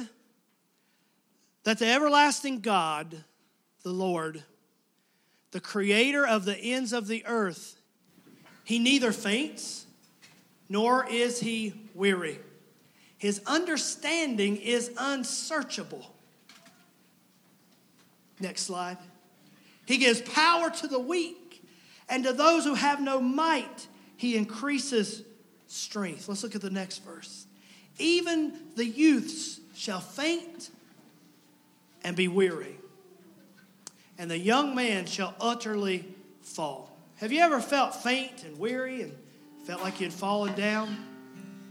that 1.64 1.80
the 1.80 1.86
everlasting 1.86 2.60
God, 2.60 3.24
the 3.82 3.90
Lord, 3.90 4.44
the 5.50 5.60
creator 5.60 6.26
of 6.26 6.44
the 6.44 6.56
ends 6.56 6.92
of 6.92 7.08
the 7.08 7.24
earth, 7.26 7.76
he 8.64 8.78
neither 8.78 9.12
faints 9.12 9.86
nor 10.68 11.06
is 11.08 11.40
he 11.40 11.72
weary. 11.94 12.38
His 13.16 13.40
understanding 13.46 14.56
is 14.56 14.92
unsearchable. 14.98 16.14
Next 18.38 18.62
slide. 18.62 18.98
He 19.86 19.96
gives 19.96 20.20
power 20.20 20.70
to 20.70 20.86
the 20.86 20.98
weak, 20.98 21.64
and 22.08 22.22
to 22.24 22.32
those 22.32 22.64
who 22.64 22.74
have 22.74 23.00
no 23.00 23.20
might, 23.20 23.88
he 24.16 24.36
increases 24.36 25.22
strength. 25.66 26.28
Let's 26.28 26.42
look 26.42 26.54
at 26.54 26.60
the 26.60 26.70
next 26.70 26.98
verse. 26.98 27.46
Even 27.98 28.52
the 28.76 28.84
youths 28.84 29.60
shall 29.74 30.00
faint 30.00 30.70
and 32.04 32.14
be 32.14 32.28
weary, 32.28 32.78
and 34.18 34.30
the 34.30 34.38
young 34.38 34.74
man 34.74 35.06
shall 35.06 35.34
utterly 35.40 36.04
fall. 36.42 36.90
Have 37.16 37.32
you 37.32 37.40
ever 37.40 37.60
felt 37.60 37.94
faint 37.94 38.44
and 38.44 38.58
weary 38.58 39.02
and 39.02 39.12
felt 39.64 39.80
like 39.80 40.00
you'd 40.00 40.12
fallen 40.12 40.54
down? 40.54 41.04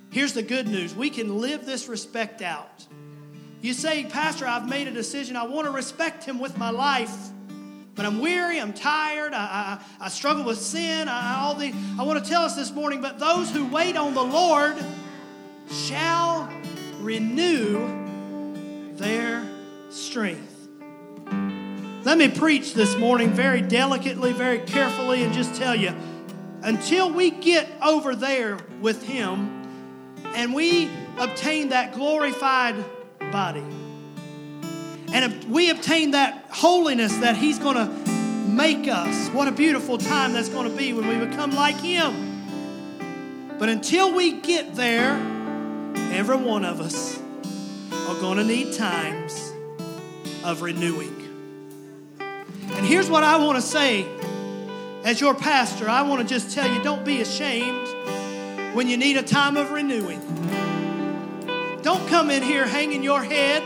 Here's 0.10 0.33
the 0.33 0.41
good 0.41 0.67
news 0.67 0.95
we 0.95 1.10
can 1.10 1.39
live 1.39 1.65
this 1.65 1.88
respect 1.88 2.41
out. 2.41 2.88
You 3.62 3.73
say, 3.73 4.05
Pastor, 4.05 4.45
I've 4.45 4.67
made 4.67 4.88
a 4.88 4.91
decision. 4.91 5.36
I 5.36 5.45
want 5.45 5.67
to 5.67 5.71
respect 5.71 6.23
him 6.23 6.39
with 6.39 6.57
my 6.57 6.69
life. 6.69 7.15
But 7.95 8.05
I'm 8.05 8.19
weary, 8.21 8.62
I'm 8.62 8.73
tired, 8.73 9.33
I, 9.33 9.79
I, 9.99 10.05
I 10.05 10.10
struggle 10.10 10.43
with 10.43 10.60
sin, 10.62 11.10
I, 11.10 11.39
all 11.39 11.55
the, 11.55 11.73
I 11.97 12.03
want 12.03 12.23
to 12.23 12.29
tell 12.29 12.43
us 12.43 12.55
this 12.55 12.71
morning, 12.71 13.01
but 13.01 13.17
those 13.17 13.49
who 13.49 13.65
wait 13.65 13.97
on 13.97 14.13
the 14.13 14.21
Lord 14.21 14.77
shall 15.71 16.47
renew 16.99 18.95
their 18.97 19.43
strength. 19.89 20.56
Let 22.07 22.17
me 22.17 22.29
preach 22.29 22.73
this 22.73 22.95
morning 22.95 23.31
very 23.31 23.59
delicately, 23.59 24.31
very 24.31 24.59
carefully, 24.59 25.23
and 25.23 25.33
just 25.33 25.55
tell 25.55 25.75
you 25.75 25.93
until 26.61 27.11
we 27.11 27.31
get 27.31 27.69
over 27.83 28.15
there 28.15 28.59
with 28.79 29.03
Him 29.03 29.51
and 30.27 30.53
we 30.53 30.89
obtain 31.19 31.67
that 31.69 31.95
glorified 31.95 32.77
body, 33.29 33.65
and 35.11 35.43
we 35.51 35.69
obtain 35.69 36.11
that 36.11 36.45
holiness 36.49 37.13
that 37.17 37.35
He's 37.35 37.59
going 37.59 37.75
to 37.75 38.09
make 38.49 38.87
us, 38.87 39.27
what 39.31 39.49
a 39.49 39.51
beautiful 39.51 39.97
time 39.97 40.31
that's 40.31 40.47
going 40.47 40.71
to 40.71 40.77
be 40.77 40.93
when 40.93 41.09
we 41.09 41.25
become 41.25 41.51
like 41.51 41.75
Him. 41.75 43.57
But 43.59 43.67
until 43.67 44.15
we 44.15 44.31
get 44.31 44.75
there, 44.75 45.11
every 46.13 46.37
one 46.37 46.63
of 46.63 46.79
us 46.79 47.19
are 47.91 48.15
going 48.21 48.37
to 48.37 48.45
need 48.45 48.73
times 48.75 49.51
of 50.45 50.61
renewing. 50.61 51.26
And 52.75 52.86
here's 52.86 53.10
what 53.10 53.23
I 53.23 53.38
want 53.38 53.58
to 53.58 53.62
say 53.62 54.06
as 55.03 55.21
your 55.21 55.34
pastor 55.34 55.89
I 55.89 56.01
want 56.01 56.21
to 56.21 56.27
just 56.27 56.53
tell 56.53 56.71
you 56.71 56.84
don't 56.84 57.06
be 57.06 57.21
ashamed 57.21 57.88
when 58.75 58.88
you 58.88 58.97
need 58.97 59.17
a 59.17 59.23
time 59.23 59.58
of 59.58 59.71
renewing. 59.71 60.21
Don't 61.82 62.08
come 62.10 62.30
in 62.30 62.43
here 62.43 62.67
hanging 62.67 63.03
your 63.03 63.23
head 63.23 63.63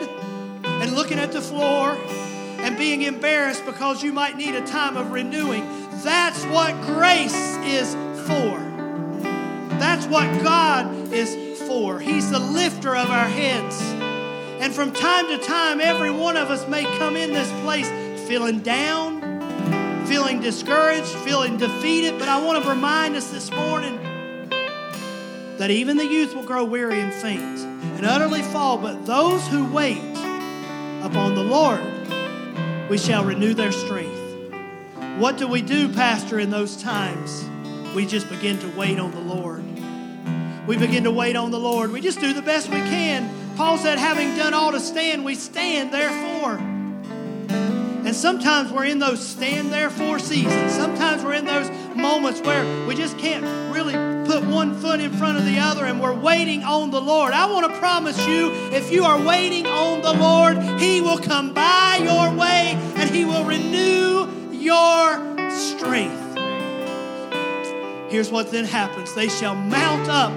and 0.64 0.94
looking 0.94 1.20
at 1.20 1.32
the 1.32 1.42
floor 1.42 1.98
and 2.60 2.78
being 2.78 3.02
embarrassed 3.02 3.66
because 3.66 4.04
you 4.04 4.14
might 4.14 4.38
need 4.38 4.54
a 4.54 4.66
time 4.66 4.96
of 4.98 5.12
renewing. 5.12 5.68
That's 6.04 6.44
what 6.46 6.80
grace 6.82 7.58
is 7.66 7.94
for. 8.28 8.60
That's 9.80 10.06
what 10.06 10.44
God 10.44 11.12
is 11.12 11.60
for. 11.68 12.00
He's 12.00 12.30
the 12.30 12.40
lifter 12.40 12.96
of 12.96 13.10
our 13.10 13.28
heads. 13.28 13.82
And 14.62 14.72
from 14.72 14.92
time 14.94 15.28
to 15.28 15.40
time, 15.40 15.82
every 15.82 16.12
one 16.12 16.38
of 16.38 16.52
us 16.52 16.68
may 16.68 16.84
come 17.00 17.16
in 17.16 17.34
this 17.34 17.52
place 17.64 17.90
feeling 18.32 18.62
down, 18.62 19.20
feeling 20.08 20.40
discouraged, 20.40 21.10
feeling 21.26 21.58
defeated. 21.58 22.18
But 22.18 22.30
I 22.30 22.42
want 22.42 22.64
to 22.64 22.70
remind 22.70 23.18
us 23.18 23.30
this 23.30 23.52
morning 23.52 24.00
that 25.58 25.70
even 25.70 25.98
the 25.98 26.06
youth 26.06 26.34
will 26.34 26.46
grow 26.46 26.64
weary 26.64 27.02
and 27.02 27.14
faint 27.14 27.60
and 27.60 28.06
utterly 28.06 28.42
fall. 28.42 28.78
But 28.78 29.06
those 29.06 29.46
who 29.50 29.70
wait 29.74 30.00
upon 31.04 31.36
the 31.36 31.44
Lord, 31.44 31.82
we 32.90 32.98
shall 32.98 33.26
renew 33.26 33.54
their 33.54 33.74
strength. 33.74 34.18
What 35.18 35.38
do 35.38 35.46
we 35.46 35.62
do, 35.62 35.94
Pastor, 35.94 36.40
in 36.40 36.52
those 36.52 36.82
times? 36.82 37.44
We 37.94 38.06
just 38.06 38.30
begin 38.30 38.58
to 38.60 38.70
wait 38.78 38.98
on 38.98 39.12
the 39.12 39.20
Lord. 39.20 39.66
We 40.68 40.78
begin 40.78 41.04
to 41.04 41.12
wait 41.12 41.36
on 41.36 41.52
the 41.52 41.60
Lord. 41.60 41.92
We 41.92 42.00
just 42.00 42.22
do 42.22 42.32
the 42.32 42.42
best 42.42 42.70
we 42.70 42.78
can. 42.78 43.30
Paul 43.58 43.78
said, 43.78 43.98
having 43.98 44.38
done 44.38 44.54
all 44.54 44.72
to 44.72 44.80
stand, 44.80 45.26
we 45.26 45.36
stand 45.36 45.94
therefore. 45.94 46.71
And 48.12 48.18
sometimes 48.18 48.74
we're 48.74 48.88
in 48.88 49.00
those 49.00 49.26
stand 49.26 49.72
there 49.72 49.90
for 49.90 50.20
seasons. 50.20 50.74
Sometimes 50.74 51.24
we're 51.24 51.36
in 51.36 51.46
those 51.46 51.70
moments 51.96 52.42
where 52.42 52.86
we 52.86 52.94
just 52.94 53.18
can't 53.18 53.74
really 53.74 53.94
put 54.26 54.46
one 54.46 54.76
foot 54.82 55.00
in 55.00 55.14
front 55.14 55.38
of 55.38 55.46
the 55.46 55.60
other 55.60 55.86
and 55.86 56.02
we're 56.02 56.14
waiting 56.14 56.62
on 56.62 56.92
the 56.92 57.00
Lord. 57.00 57.32
I 57.32 57.50
want 57.50 57.72
to 57.72 57.80
promise 57.80 58.20
you 58.28 58.52
if 58.74 58.92
you 58.92 59.06
are 59.06 59.18
waiting 59.18 59.66
on 59.66 60.02
the 60.02 60.12
Lord, 60.12 60.62
He 60.82 61.00
will 61.00 61.20
come 61.20 61.54
by 61.54 62.02
your 62.04 62.38
way 62.38 62.74
and 62.98 63.10
He 63.10 63.24
will 63.24 63.46
renew 63.46 64.30
your 64.52 65.50
strength. 65.50 66.38
Here's 68.12 68.30
what 68.30 68.52
then 68.52 68.66
happens 68.66 69.16
they 69.16 69.30
shall 69.30 69.56
mount 69.56 70.10
up 70.10 70.34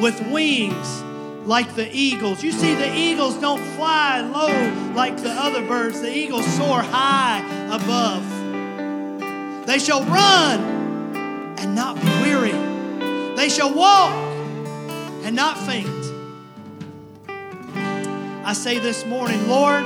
with 0.00 0.24
wings 0.30 1.02
like 1.44 1.74
the 1.74 1.88
eagles. 1.94 2.42
You 2.42 2.52
see, 2.52 2.74
the 2.74 2.94
eagles 2.94 3.36
don't 3.36 3.62
fly 3.76 4.20
low 4.20 4.92
like 4.94 5.16
the 5.16 5.30
other 5.30 5.66
birds, 5.66 6.00
the 6.00 6.14
eagles 6.14 6.46
soar 6.56 6.82
high 6.82 7.40
above. 7.74 8.24
They 9.66 9.78
shall 9.78 10.04
run 10.04 10.60
and 11.58 11.74
not 11.74 11.96
be 11.96 12.06
weary, 12.22 12.52
they 13.36 13.48
shall 13.48 13.74
walk 13.74 14.12
and 15.24 15.36
not 15.36 15.58
faint. 15.58 15.88
I 18.44 18.54
say 18.54 18.78
this 18.78 19.04
morning, 19.04 19.46
Lord, 19.46 19.84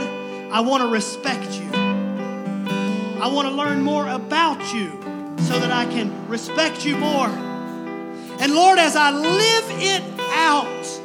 I 0.53 0.61
want 0.61 0.83
to 0.85 0.89
respect 0.89 1.51
you. 1.59 1.71
I 1.73 3.27
want 3.27 3.49
to 3.49 3.55
learn 3.55 3.83
more 3.83 4.07
about 4.09 4.73
you 4.73 4.91
so 5.39 5.59
that 5.59 5.73
I 5.73 5.85
can 5.87 6.29
respect 6.29 6.85
you 6.85 6.97
more. 6.97 7.27
And 7.27 8.55
Lord, 8.55 8.79
as 8.79 8.95
I 8.95 9.11
live 9.11 9.65
it 9.83 10.03
out, 10.35 11.02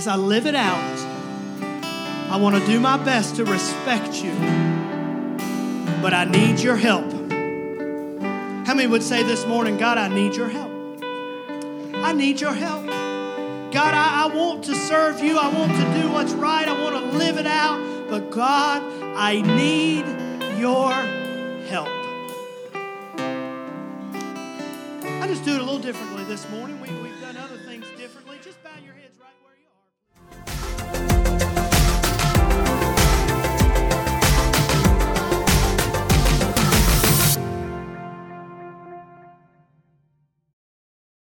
as 0.00 0.06
I 0.06 0.16
live 0.16 0.46
it 0.46 0.54
out, 0.54 0.98
I 2.30 2.38
want 2.40 2.56
to 2.56 2.64
do 2.66 2.80
my 2.80 2.96
best 2.96 3.36
to 3.36 3.44
respect 3.44 4.14
you. 4.24 4.32
But 6.00 6.14
I 6.14 6.24
need 6.24 6.58
your 6.60 6.76
help. 6.76 7.04
How 8.66 8.72
many 8.72 8.86
would 8.86 9.02
say 9.02 9.22
this 9.22 9.44
morning, 9.44 9.76
God, 9.76 9.98
I 9.98 10.08
need 10.08 10.36
your 10.36 10.48
help? 10.48 10.72
I 11.96 12.14
need 12.14 12.40
your 12.40 12.54
help. 12.54 12.86
God, 12.86 13.92
I, 13.92 14.24
I 14.24 14.34
want 14.34 14.64
to 14.64 14.74
serve 14.74 15.22
you. 15.22 15.36
I 15.36 15.52
want 15.52 15.72
to 15.72 16.00
do 16.00 16.10
what's 16.10 16.32
right. 16.32 16.66
I 16.66 16.82
want 16.82 16.94
to 16.94 17.18
live 17.18 17.36
it 17.36 17.46
out. 17.46 18.08
But 18.08 18.30
God, 18.30 18.82
I 19.14 19.42
need 19.42 20.06
your 20.58 20.92
help. 21.68 21.88
I 25.04 25.26
just 25.26 25.44
do 25.44 25.52
it 25.56 25.60
a 25.60 25.62
little 25.62 25.78
differently 25.78 26.24
this 26.24 26.48
morning. 26.48 26.80
We, 26.80 26.88
done 26.88 27.09